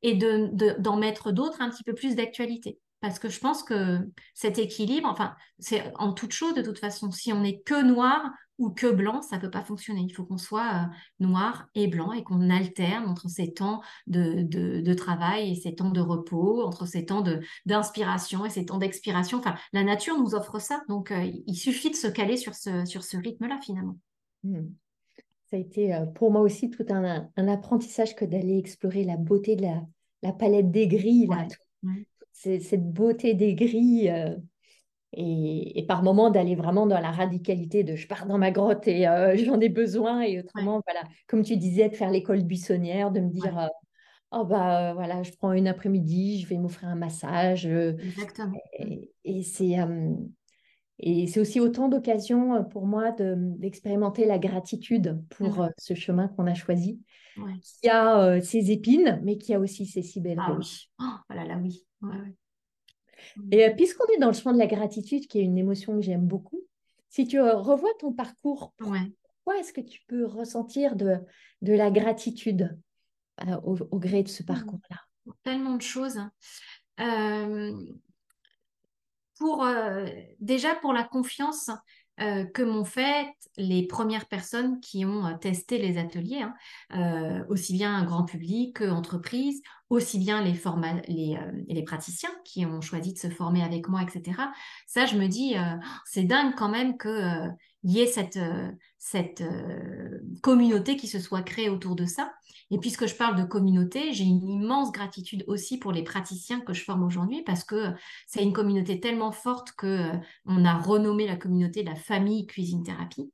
[0.03, 0.49] et d'en
[0.97, 2.79] de, mettre d'autres un petit peu plus d'actualité.
[3.07, 4.01] Parce que je pense que
[4.35, 7.11] cet équilibre, enfin, c'est en toute chose de toute façon.
[7.13, 10.01] Si on n'est que noir, ou que blanc, ça ne peut pas fonctionner.
[10.01, 14.43] Il faut qu'on soit euh, noir et blanc et qu'on alterne entre ces temps de,
[14.43, 17.23] de, travail et ces temps de repos, entre ces temps
[17.67, 19.39] d'inspiration et ces temps d'expiration.
[19.39, 20.83] Enfin, la nature nous offre ça.
[20.89, 23.99] Donc, euh, il suffit de se caler sur ce, sur ce rythme-là, finalement.
[24.43, 24.69] Hmm.
[25.51, 29.17] Ça a été euh, pour moi aussi tout un, un apprentissage que d'aller explorer la
[29.17, 29.83] beauté de la,
[30.23, 31.29] la palette des grilles.
[32.39, 34.13] Cette beauté des grilles
[35.17, 39.09] et, par moment d'aller vraiment dans la radicalité de je pars dans ma grotte et
[39.09, 41.03] euh, j'en ai besoin et autrement voilà.
[41.27, 43.69] Comme tu disais de faire l'école buissonnière de me dire euh,
[44.33, 48.53] oh bah voilà je prends une après-midi je vais m'offrir un massage euh, exactement.
[48.79, 49.77] et, et c'est
[50.99, 55.71] et c'est aussi autant d'occasions pour moi d'expérimenter la gratitude pour mmh.
[55.79, 57.01] ce chemin qu'on a choisi
[57.81, 60.91] qui a ses épines mais qui a aussi ses si belles ah oui.
[61.01, 61.87] Oh, voilà là oui.
[63.51, 66.03] Et euh, puisqu'on est dans le chemin de la gratitude, qui est une émotion que
[66.03, 66.61] j'aime beaucoup,
[67.09, 71.17] si tu euh, revois ton parcours, pourquoi est-ce que tu peux ressentir de,
[71.63, 72.79] de la gratitude
[73.47, 74.47] euh, au, gré de ce mmh.
[74.47, 74.97] parcours-là?
[75.43, 76.21] Tellement de choses.
[79.39, 79.67] pour,
[80.41, 81.71] déjà pour la confiance
[82.19, 83.27] que m'ont fait
[83.59, 86.45] les premières personnes qui ont testé les ateliers,
[86.91, 87.45] hein.
[87.49, 90.53] aussi bien un grand public qu'entreprise, aussi bien les,
[91.09, 94.43] les, euh, les, praticiens qui ont choisi de se former avec moi, etc.
[94.87, 97.55] Ça, je me dis, euh, c'est dingue quand même qu'il
[97.85, 98.39] euh, y ait cette,
[98.99, 99.43] cette
[100.43, 102.33] communauté qui se soit créée autour de ça.
[102.71, 106.73] Et puisque je parle de communauté, j'ai une immense gratitude aussi pour les praticiens que
[106.73, 107.93] je forme aujourd'hui parce que
[108.27, 110.11] c'est une communauté tellement forte que
[110.47, 113.31] on a renommé la communauté la famille cuisine thérapie.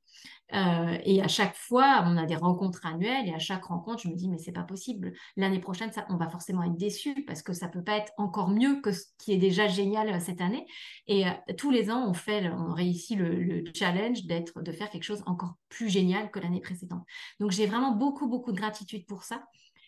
[0.53, 4.07] Euh, et à chaque fois, on a des rencontres annuelles et à chaque rencontre, je
[4.09, 5.13] me dis, mais c'est pas possible.
[5.35, 8.49] L'année prochaine, ça, on va forcément être déçu parce que ça peut pas être encore
[8.49, 10.65] mieux que ce qui est déjà génial euh, cette année.
[11.07, 14.89] Et euh, tous les ans, on fait, on réussit le, le challenge d'être, de faire
[14.89, 17.03] quelque chose encore plus génial que l'année précédente.
[17.39, 19.43] Donc, j'ai vraiment beaucoup, beaucoup de gratitude pour ça.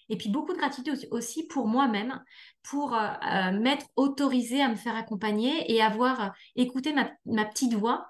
[0.09, 2.21] Et puis beaucoup de gratitude aussi pour moi-même,
[2.63, 7.73] pour euh, euh, m'être autorisée à me faire accompagner et avoir euh, écouté ma, petite
[7.73, 8.07] voix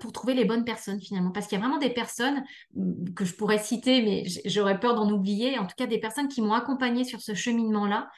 [0.00, 1.30] pour trouver les bonnes personnes finalement.
[1.30, 4.94] Parce qu'il y a vraiment des personnes mm, que je pourrais citer, mais j'aurais peur
[4.94, 5.58] d'en oublier.
[5.58, 8.10] En tout cas, des personnes qui m'ont accompagnée sur ce cheminement-là.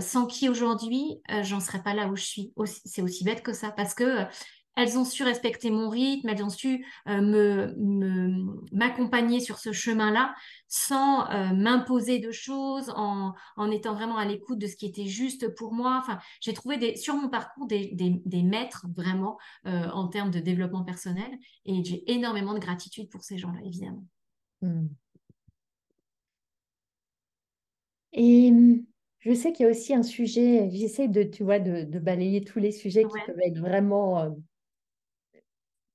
[0.00, 2.52] sans qui aujourd'hui j'en serais pas là où je suis.
[2.84, 4.26] C'est aussi bête que ça parce que
[4.76, 7.74] elles ont su respecter mon rythme, elles ont su euh, me,
[8.72, 10.34] m'accompagner sur ce chemin-là
[10.68, 13.34] sans euh, m'imposer de choses, en,
[13.70, 16.00] étant vraiment à l'écoute de ce qui était juste pour moi.
[16.02, 20.84] Enfin, j'ai trouvé des, sur mon parcours des, maîtres vraiment euh, en termes de développement
[20.84, 21.30] personnel
[21.64, 24.04] et j'ai énormément de gratitude pour ces gens-là, évidemment.
[24.60, 24.88] Hmm.
[28.12, 28.52] Et
[29.20, 32.58] je sais qu'il y a aussi un sujet, j'essaie de, tu vois, de, balayer tous
[32.58, 34.34] les sujets qui peuvent être vraiment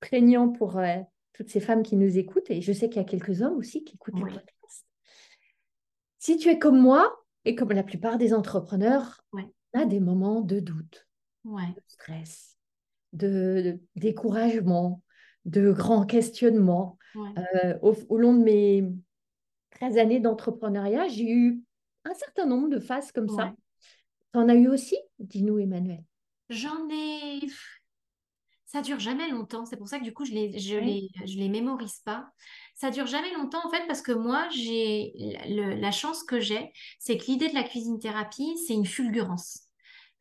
[0.00, 0.96] prégnant pour euh,
[1.32, 2.50] toutes ces femmes qui nous écoutent.
[2.50, 4.86] Et je sais qu'il y a quelques hommes aussi qui écoutent le podcast.
[6.18, 9.40] Si tu es comme moi, et comme la plupart des entrepreneurs, on
[9.74, 11.06] a des moments de doute,
[11.44, 12.58] de stress,
[13.12, 15.02] de, découragement,
[15.44, 16.98] de grands questionnements.
[17.16, 18.84] Euh, au, long de mes
[19.70, 21.62] 13 années d'entrepreneuriat, j'ai eu
[22.04, 23.54] un certain nombre de phases comme ça.
[24.32, 24.96] Tu en as eu aussi?
[25.18, 26.04] Dis-nous, Emmanuel.
[26.50, 27.40] J'en ai
[28.72, 29.66] ça dure jamais longtemps.
[29.66, 32.30] C'est pour ça que du coup, je les, je les, je les mémorise pas.
[32.76, 35.12] Ça dure jamais longtemps en fait parce que moi, j'ai
[35.48, 39.62] la chance que j'ai, c'est que l'idée de la cuisine thérapie, c'est une fulgurance.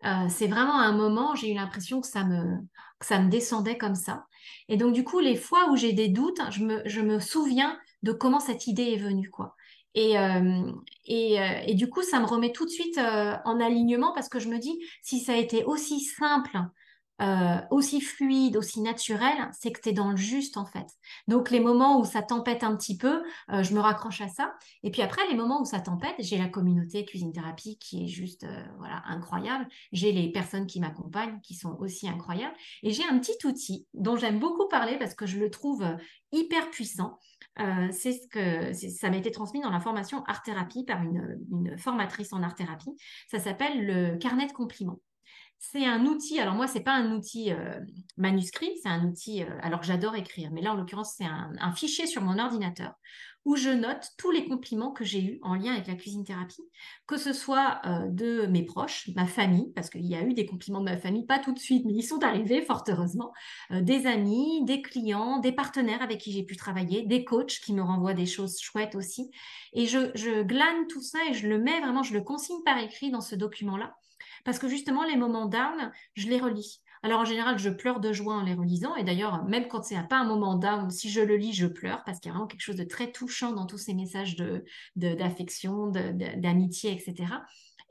[0.04, 2.58] Euh, c'est vraiment un moment, j'ai eu l'impression que ça me
[3.00, 4.26] que ça me descendait comme ça.
[4.68, 7.78] Et donc du coup, les fois où j'ai des doutes, je me, je me souviens
[8.02, 9.56] de comment cette idée est venue quoi.
[9.94, 10.72] Et, euh,
[11.06, 14.40] et, euh, et, du coup, ça me remet tout de suite en alignement parce que
[14.40, 16.60] je me dis, si ça a été aussi simple
[17.22, 20.88] euh, aussi fluide, aussi naturel, c'est que tu es dans le juste en fait.
[21.28, 24.54] Donc les moments où ça tempête un petit peu, euh, je me raccroche à ça.
[24.84, 28.08] Et puis après, les moments où ça tempête, j'ai la communauté Cuisine Thérapie qui est
[28.08, 29.68] juste euh, voilà, incroyable.
[29.92, 32.56] J'ai les personnes qui m'accompagnent qui sont aussi incroyables.
[32.84, 35.86] Et j'ai un petit outil dont j'aime beaucoup parler parce que je le trouve
[36.32, 37.20] hyper puissant.
[37.92, 41.78] c'est ce que ça m'a été transmis dans la formation art thérapie par une, une
[41.78, 42.96] formatrice en art thérapie.
[43.30, 45.00] Ça s'appelle le carnet de compliments.
[45.62, 47.82] C'est un outil, alors moi, ce n'est pas un outil euh,
[48.16, 52.08] manuscrit, c'est un outil, euh, alors j'adore écrire, mais là, en l'occurrence, c'est un, fichier
[52.08, 52.94] sur mon ordinateur
[53.44, 56.64] où je note tous les compliments que j'ai eus en lien avec la cuisine thérapie,
[57.08, 60.46] que ce soit euh, de mes proches, ma famille, parce qu'il y a eu des
[60.46, 63.34] compliments de ma famille, pas tout de suite, mais ils sont arrivés, fort heureusement,
[63.70, 67.82] des amis, des clients, des partenaires avec qui j'ai pu travailler, des coachs qui me
[67.82, 69.30] renvoient des choses chouettes aussi.
[69.74, 72.78] Et je, je glane tout ça et je le mets vraiment, je le consigne par
[72.78, 73.99] écrit dans ce document-là
[74.46, 76.82] parce que justement, les moments down, je les relis.
[77.02, 78.96] Alors en général, je pleure de joie en les relisant.
[78.96, 82.04] Et d'ailleurs, même quand c'est pas un moment down, si je le lis, je pleure
[82.04, 84.66] parce qu'il y a vraiment quelque chose de très touchant dans tous ces messages de,
[84.96, 87.36] d'affection, d'amitié, etc.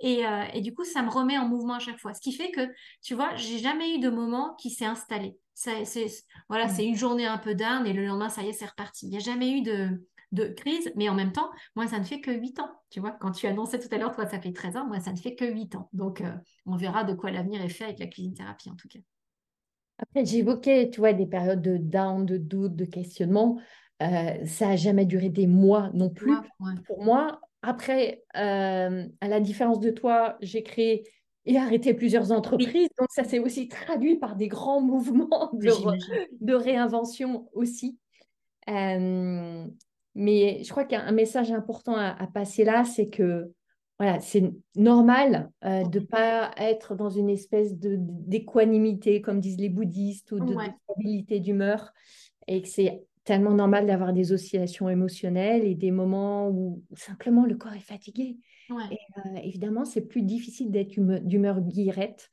[0.04, 2.14] Euh, et, du coup, ça me remet en mouvement à chaque fois.
[2.14, 2.68] Ce qui fait que,
[3.02, 5.36] tu vois, j'ai jamais eu de moment qui s'est installé.
[6.48, 6.70] voilà, mmh.
[6.70, 9.06] c'est une journée un peu down et le lendemain, ça y est, c'est reparti.
[9.06, 12.04] Il n'y a jamais eu de, de crise, mais en même temps, moi, ça ne
[12.04, 12.70] fait que 8 ans.
[12.90, 15.12] Tu vois, quand tu annonçais tout à l'heure, toi, ça fait 13 ans, moi, ça
[15.12, 15.88] ne fait que 8 ans.
[15.92, 16.32] Donc, euh,
[16.66, 18.98] on verra de quoi l'avenir est fait avec la cuisine thérapie, en tout cas.
[19.98, 23.58] Après, j'évoquais, tu vois, des périodes de down, de doute, de questionnement.
[24.02, 26.34] Euh, ça n'a jamais duré des mois non plus.
[26.86, 31.04] Pour moi, après, euh, à la différence de toi, j'ai créé
[31.46, 32.90] et arrêté plusieurs entreprises.
[32.98, 35.72] Donc, ça s'est aussi traduit par des grands mouvements de,
[36.40, 37.98] de réinvention aussi.
[40.18, 43.52] Mais je crois qu'il y a un message important à, passer là, c'est que
[44.00, 49.68] voilà, c'est normal euh, de ne pas être dans une espèce d'équanimité, comme disent les
[49.68, 51.92] bouddhistes, ou de, stabilité d'humeur,
[52.48, 57.54] et que c'est tellement normal d'avoir des oscillations émotionnelles et des moments où simplement le
[57.54, 58.38] corps est fatigué.
[58.90, 62.28] Et euh, évidemment, c'est plus difficile d'être d'humeur guirette.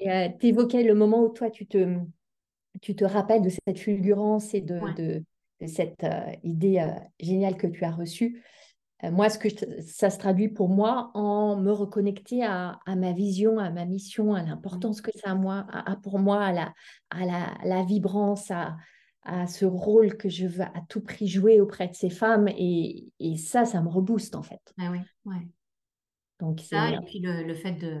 [0.00, 1.96] Et euh, tu évoquais le moment où toi, tu te,
[2.82, 5.22] tu te rappelles de cette fulgurance et de
[5.66, 8.42] cette euh, idée euh, géniale que tu as reçue.
[9.02, 9.48] Euh, moi, ce que
[9.82, 14.42] ça se traduit pour moi en me reconnecter à, ma vision, à ma mission, à
[14.42, 15.66] l'importance que ça a, moi,
[16.02, 16.74] pour moi, à la,
[17.10, 18.76] à la, la vibrance, à,
[19.22, 22.48] à, ce rôle que je veux à tout prix jouer auprès de ces femmes.
[22.48, 24.60] Et, et ça, ça me rebooste en fait.
[24.78, 25.48] Ah oui, ouais.
[26.40, 28.00] Donc, ça, et puis le, le fait de,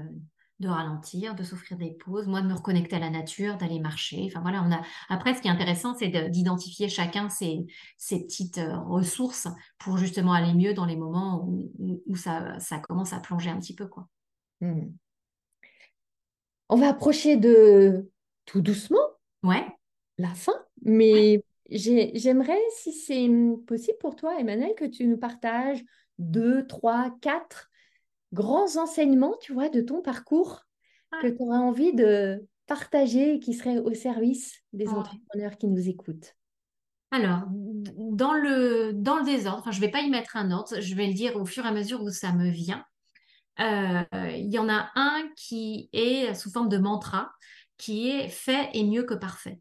[0.60, 4.24] de ralentir, de s'offrir des pauses, moi de me reconnecter à la nature, d'aller marcher.
[4.26, 4.82] Enfin voilà, on a.
[5.08, 7.66] Après, ce qui est intéressant, c'est d'identifier chacun ses,
[8.08, 9.48] petites euh, ressources
[9.78, 11.48] pour justement aller mieux dans les moments
[11.78, 14.08] où, ça, ça, commence à plonger un petit peu, quoi.
[14.60, 14.90] Hmm.
[16.68, 18.10] On va approcher de
[18.46, 19.06] tout doucement.
[19.42, 19.66] Ouais.
[20.18, 23.28] La fin, mais j'aimerais, si c'est
[23.66, 25.84] possible pour toi, Emmanuel, que tu nous partages
[26.18, 27.70] deux, trois, quatre
[28.34, 30.64] grands enseignements, tu vois, de ton parcours
[31.22, 35.88] que tu auras envie de partager et qui seraient au service des entrepreneurs qui nous
[35.88, 36.34] écoutent?
[37.10, 40.94] Alors, dans le, dans le désordre, je ne vais pas y mettre un ordre, je
[40.96, 42.84] vais le dire au fur et à mesure où ça me vient.
[43.60, 47.30] Euh, il y en a un qui est sous forme de mantra,
[47.76, 49.60] qui est fait est mieux que parfait.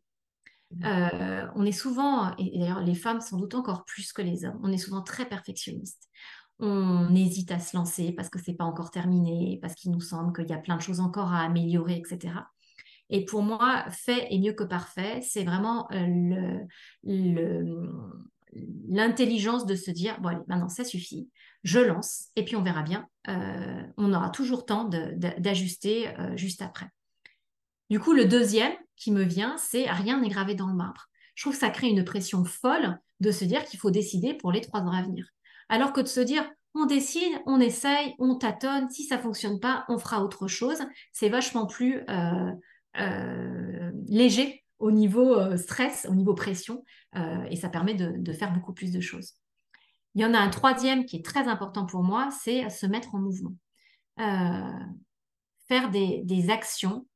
[0.71, 0.85] Mmh.
[0.85, 4.59] Euh, on est souvent, et d'ailleurs les femmes sans doute encore plus que les hommes,
[4.63, 6.09] on est souvent très perfectionniste.
[6.59, 10.33] On hésite à se lancer parce que c'est pas encore terminé, parce qu'il nous semble
[10.33, 12.33] qu'il y a plein de choses encore à améliorer, etc.
[13.09, 15.21] Et pour moi, fait est mieux que parfait.
[15.21, 16.65] C'est vraiment euh,
[18.87, 21.29] l'intelligence de se dire, bon, allez, maintenant, ça suffit.
[21.63, 23.07] Je lance et puis on verra bien.
[23.29, 26.87] Euh, on aura toujours temps d'ajuster euh, juste après.
[27.89, 31.09] Du coup, le deuxième qui me vient, c'est rien n'est gravé dans le marbre.
[31.35, 34.51] Je trouve que ça crée une pression folle de se dire qu'il faut décider pour
[34.51, 35.27] les trois ans à venir.
[35.73, 39.85] Alors que de se dire, on décide, on essaye, on tâtonne, si ça fonctionne pas,
[39.89, 40.77] on fera autre chose.
[41.11, 42.03] C'est vachement plus
[42.99, 48.53] euh, léger au niveau euh, stress, au niveau pression, euh, et ça permet de, faire
[48.53, 49.33] beaucoup plus de choses.
[50.13, 53.15] Il y en a un troisième qui est très important pour moi, c'est se mettre
[53.15, 53.55] en mouvement.
[55.67, 57.07] faire des actions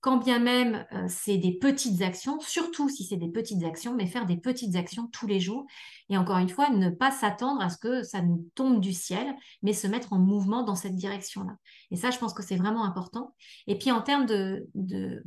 [0.00, 4.06] quand bien même euh, c'est des petites actions, surtout si c'est des petites actions, mais
[4.06, 5.66] faire des petites actions tous les jours.
[6.08, 9.34] Et encore une fois, ne pas s'attendre à ce que ça nous tombe du ciel,
[9.62, 11.54] mais se mettre en mouvement dans cette direction-là.
[11.90, 13.34] Et ça, je pense que c'est vraiment important.
[13.66, 14.68] Et puis en termes de,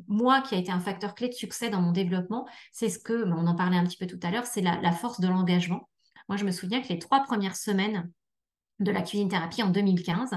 [0.08, 3.26] moi, qui a été un facteur clé de succès dans mon développement, c'est ce que,
[3.26, 5.88] on en parlait un petit peu tout à l'heure, c'est la, force de l'engagement.
[6.30, 8.10] Moi, je me souviens que les trois premières semaines
[8.80, 10.32] de la cuisine thérapie en 2015,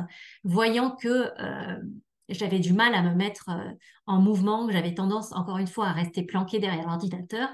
[0.44, 1.80] voyant que euh,
[2.28, 3.70] j'avais du mal à me mettre euh,
[4.06, 7.48] en mouvement, j'avais tendance, encore une fois, à rester planquée derrière l'ordinateur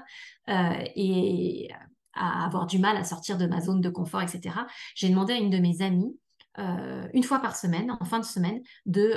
[0.49, 1.69] euh, et
[2.13, 4.55] à avoir du mal à sortir de ma zone de confort, etc.
[4.95, 6.15] J'ai demandé à une de mes amies,
[6.59, 9.15] euh, une fois par semaine, en fin de semaine, de,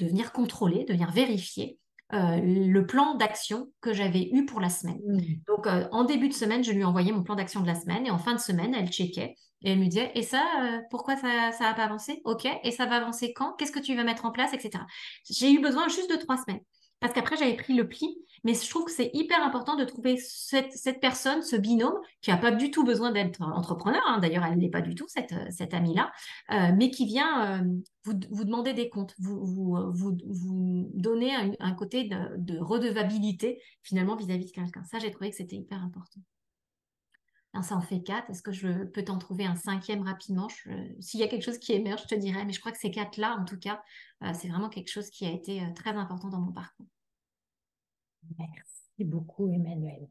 [0.00, 1.78] venir contrôler, de venir vérifier
[2.10, 5.00] le plan d'action que j'avais eu pour la semaine.
[5.06, 5.20] Mmh.
[5.46, 8.10] Donc, en début de semaine, je lui envoyais mon plan d'action de la semaine et
[8.10, 11.50] en fin de semaine, elle checkait et elle me disait, et ça, euh, pourquoi ça
[11.50, 12.20] n'a pas avancé?
[12.24, 13.54] Ok, et ça va avancer quand?
[13.54, 14.84] Qu'est-ce que tu vas mettre en place, etc.
[15.28, 16.60] J'ai eu besoin juste de trois semaines.
[17.00, 18.18] Parce qu'après, j'avais pris le pli.
[18.44, 22.36] Mais je trouve que c'est hyper important de trouver cette, personne, ce binôme, qui n'a
[22.36, 24.02] pas du tout besoin d'être entrepreneur.
[24.06, 24.18] Hein.
[24.20, 26.12] D'ailleurs, elle n'est pas du tout, cette, amie-là.
[26.52, 27.64] Euh, mais qui vient euh,
[28.04, 29.40] vous, demander des comptes, vous,
[29.92, 30.16] vous,
[30.94, 34.84] donner un, côté de, de, redevabilité, finalement, vis-à-vis -vis de quelqu'un.
[34.84, 36.20] Ça, j'ai trouvé que c'était hyper important
[37.62, 38.30] ça en fait quatre.
[38.30, 40.48] Est-ce que je peux t'en trouver un cinquième rapidement?
[41.00, 42.44] S'il y a quelque chose qui émerge, je te dirais.
[42.44, 43.82] Mais je crois que ces quatre-là, en tout cas,
[44.22, 46.86] euh, c'est vraiment quelque chose qui a été euh, très important dans mon parcours.
[48.38, 50.08] Merci beaucoup, Emmanuel.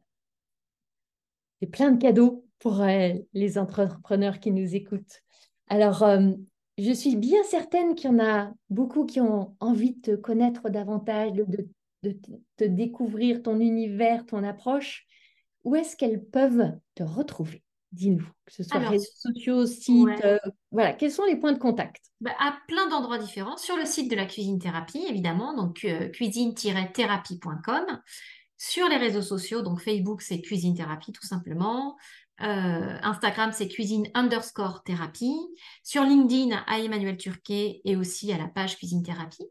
[1.60, 5.22] C'est plein de cadeaux pour euh, les entrepreneurs qui nous écoutent.
[5.68, 6.06] Alors,
[6.78, 10.70] je suis bien certaine qu'il y en a beaucoup qui ont envie de te connaître
[10.70, 11.68] davantage, de
[12.56, 15.07] te découvrir ton univers, ton approche
[15.68, 17.62] où est-ce qu'elles peuvent te retrouver
[17.92, 20.38] Dis-nous, que ce soit réseaux sociaux, sites, euh,
[20.72, 22.06] voilà, quels sont les points de contact?
[22.22, 26.08] Bah, À plein d'endroits différents, sur le site de la cuisine thérapie, évidemment, donc euh,
[26.10, 28.02] cuisine-thérapie.com,
[28.58, 31.98] sur les réseaux sociaux, donc Facebook, c'est cuisine thérapie tout simplement,
[32.42, 35.36] euh, Instagram, c'est cuisine underscore thérapie,
[35.84, 39.50] sur LinkedIn, à Emmanuel Turquet et aussi à la page cuisine thérapie.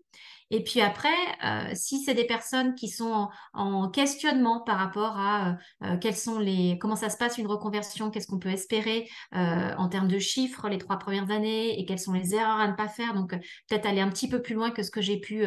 [0.50, 1.08] Et puis après,
[1.44, 6.38] euh, si c'est des personnes qui sont en, questionnement par rapport à euh, quels sont
[6.38, 10.18] les, comment ça se passe une reconversion, qu'est-ce qu'on peut espérer euh, en termes de
[10.18, 13.14] chiffres les trois premières années et quelles sont les erreurs à ne pas faire.
[13.14, 13.30] Donc
[13.68, 15.44] peut-être aller un petit peu plus loin que ce que j'ai pu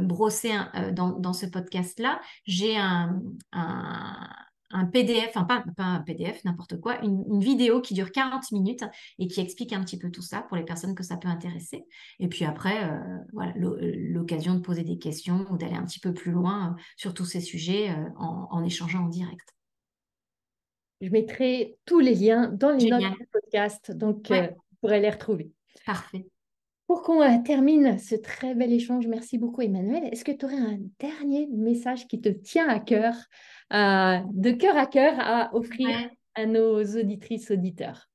[0.00, 0.52] brosser
[0.92, 2.20] dans, dans, ce podcast-là.
[2.44, 3.20] J'ai un,
[3.52, 4.28] un
[4.74, 8.84] un PDF, enfin pas, un PDF, n'importe quoi, une, vidéo qui dure 40 minutes
[9.18, 11.86] et qui explique un petit peu tout ça pour les personnes que ça peut intéresser.
[12.18, 12.98] Et puis après, euh,
[13.32, 17.14] voilà, l'occasion de poser des questions ou d'aller un petit peu plus loin euh, sur
[17.14, 19.48] tous ces sujets euh, en, échangeant en direct.
[21.00, 25.52] Je mettrai tous les liens dans les notes du podcast, donc vous pourrez les retrouver.
[25.86, 26.26] Parfait.
[26.86, 30.04] Pour qu'on termine ce très bel échange, merci beaucoup Emmanuel.
[30.12, 33.14] Est-ce que tu aurais un dernier message qui te tient à cœur
[33.70, 38.08] de cœur à cœur à offrir à nos auditrices, auditeurs?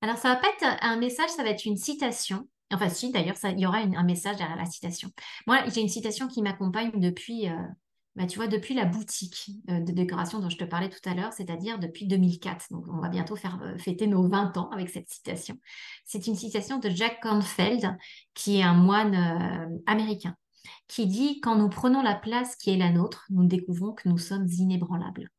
[0.00, 2.48] Alors, ça va pas être un message, ça va être une citation.
[2.72, 5.08] Enfin, si, d'ailleurs, il y aura un message derrière la citation.
[5.46, 7.56] Moi, j'ai une citation qui m'accompagne depuis, euh,
[8.14, 11.14] bah, tu vois, depuis la boutique euh, de décoration dont je te parlais tout à
[11.14, 12.66] l'heure, c'est-à-dire depuis 2004.
[12.70, 15.58] Donc, on va bientôt faire euh, fêter nos 20 ans avec cette citation.
[16.04, 17.96] C'est une citation de Jack Kornfeld,
[18.34, 20.36] qui est un moine américain
[20.88, 24.18] qui dit Quand nous prenons la place qui est la nôtre, nous découvrons que nous
[24.18, 25.30] sommes inébranlables.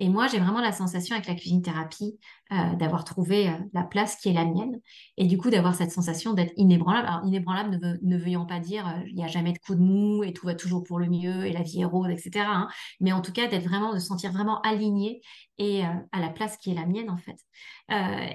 [0.00, 2.18] Et moi, j'ai vraiment la sensation avec la cuisine thérapie
[2.52, 4.80] euh, d'avoir trouvé euh, la place qui est la mienne
[5.18, 7.06] et du coup d'avoir cette sensation d'être inébranlable.
[7.06, 9.80] Alors, inébranlable ne, veut, ne pas dire euh, il n'y a jamais de coup de
[9.80, 12.46] mou et tout va toujours pour le mieux et la vie est rose, etc.
[12.46, 12.68] hein.
[12.98, 15.20] Mais en tout cas, d'être vraiment, de se sentir vraiment aligné
[15.58, 17.36] et à la place qui est la mienne en fait.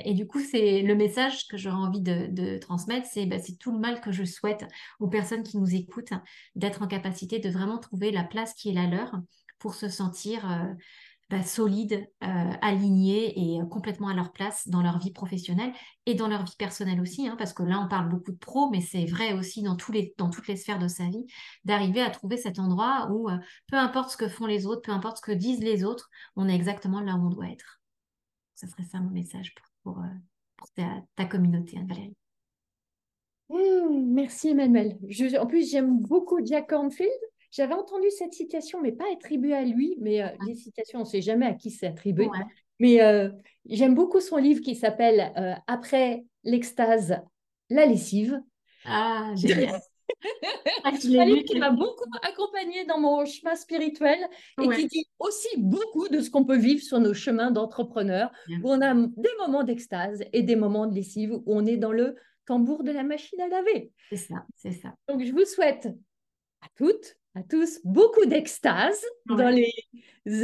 [0.06, 3.80] et du coup, c'est le message que j'aurais envie de, transmettre, bah, c'est tout le
[3.80, 4.64] mal que je souhaite
[5.00, 6.14] aux personnes qui nous écoutent
[6.54, 9.16] d'être en capacité de vraiment trouver la place qui est la leur
[9.58, 10.46] pour se sentir
[11.30, 15.74] bah, solides, euh, alignés et euh, complètement à leur place dans leur vie professionnelle
[16.06, 18.70] et dans leur vie personnelle aussi, hein, parce que là, on parle beaucoup de pro,
[18.70, 21.26] mais c'est vrai aussi dans, tous les, dans toutes les sphères de sa vie,
[21.64, 24.92] d'arriver à trouver cet endroit où, euh, peu importe ce que font les autres, peu
[24.92, 27.82] importe ce que disent les autres, on est exactement là où on doit être.
[28.54, 30.00] Ce serait ça mon message pour,
[30.58, 30.68] pour,
[31.16, 32.16] ta, communauté, hein, Valérie.
[33.50, 34.98] Mmh, merci Emmanuel.
[35.40, 37.12] en plus, j'aime beaucoup Jack Cornfield
[37.56, 41.08] j'avais entendu cette citation, mais pas attribuée à lui, mais euh, les citations, on ne
[41.08, 42.28] sait jamais à qui c'est attribué.
[42.80, 43.30] Mais euh,
[43.66, 47.22] j'aime beaucoup son livre qui s'appelle euh, Après l'extase,
[47.70, 48.42] la lessive.
[48.84, 49.80] Ah, génial.
[50.84, 54.20] ah, un livre qui m'a beaucoup accompagné dans mon chemin spirituel
[54.62, 58.70] et qui dit aussi beaucoup de ce qu'on peut vivre sur nos chemins d'entrepreneurs, où
[58.70, 62.18] on a des moments d'extase et des moments de lessive, où on est dans le
[62.46, 63.94] tambour de la machine à laver.
[64.10, 64.94] C'est ça, c'est ça.
[65.08, 65.88] Donc, je vous souhaite
[66.62, 69.72] à toutes à tous beaucoup d'extase dans les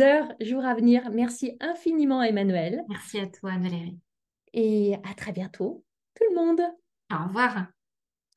[0.01, 1.09] heures, jours à venir.
[1.11, 2.83] Merci infiniment, Emmanuel.
[2.89, 3.97] Merci à toi, Valérie.
[4.53, 5.85] Et à très bientôt,
[6.15, 6.61] tout le monde.
[7.11, 7.67] Au revoir.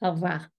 [0.00, 0.53] Au revoir.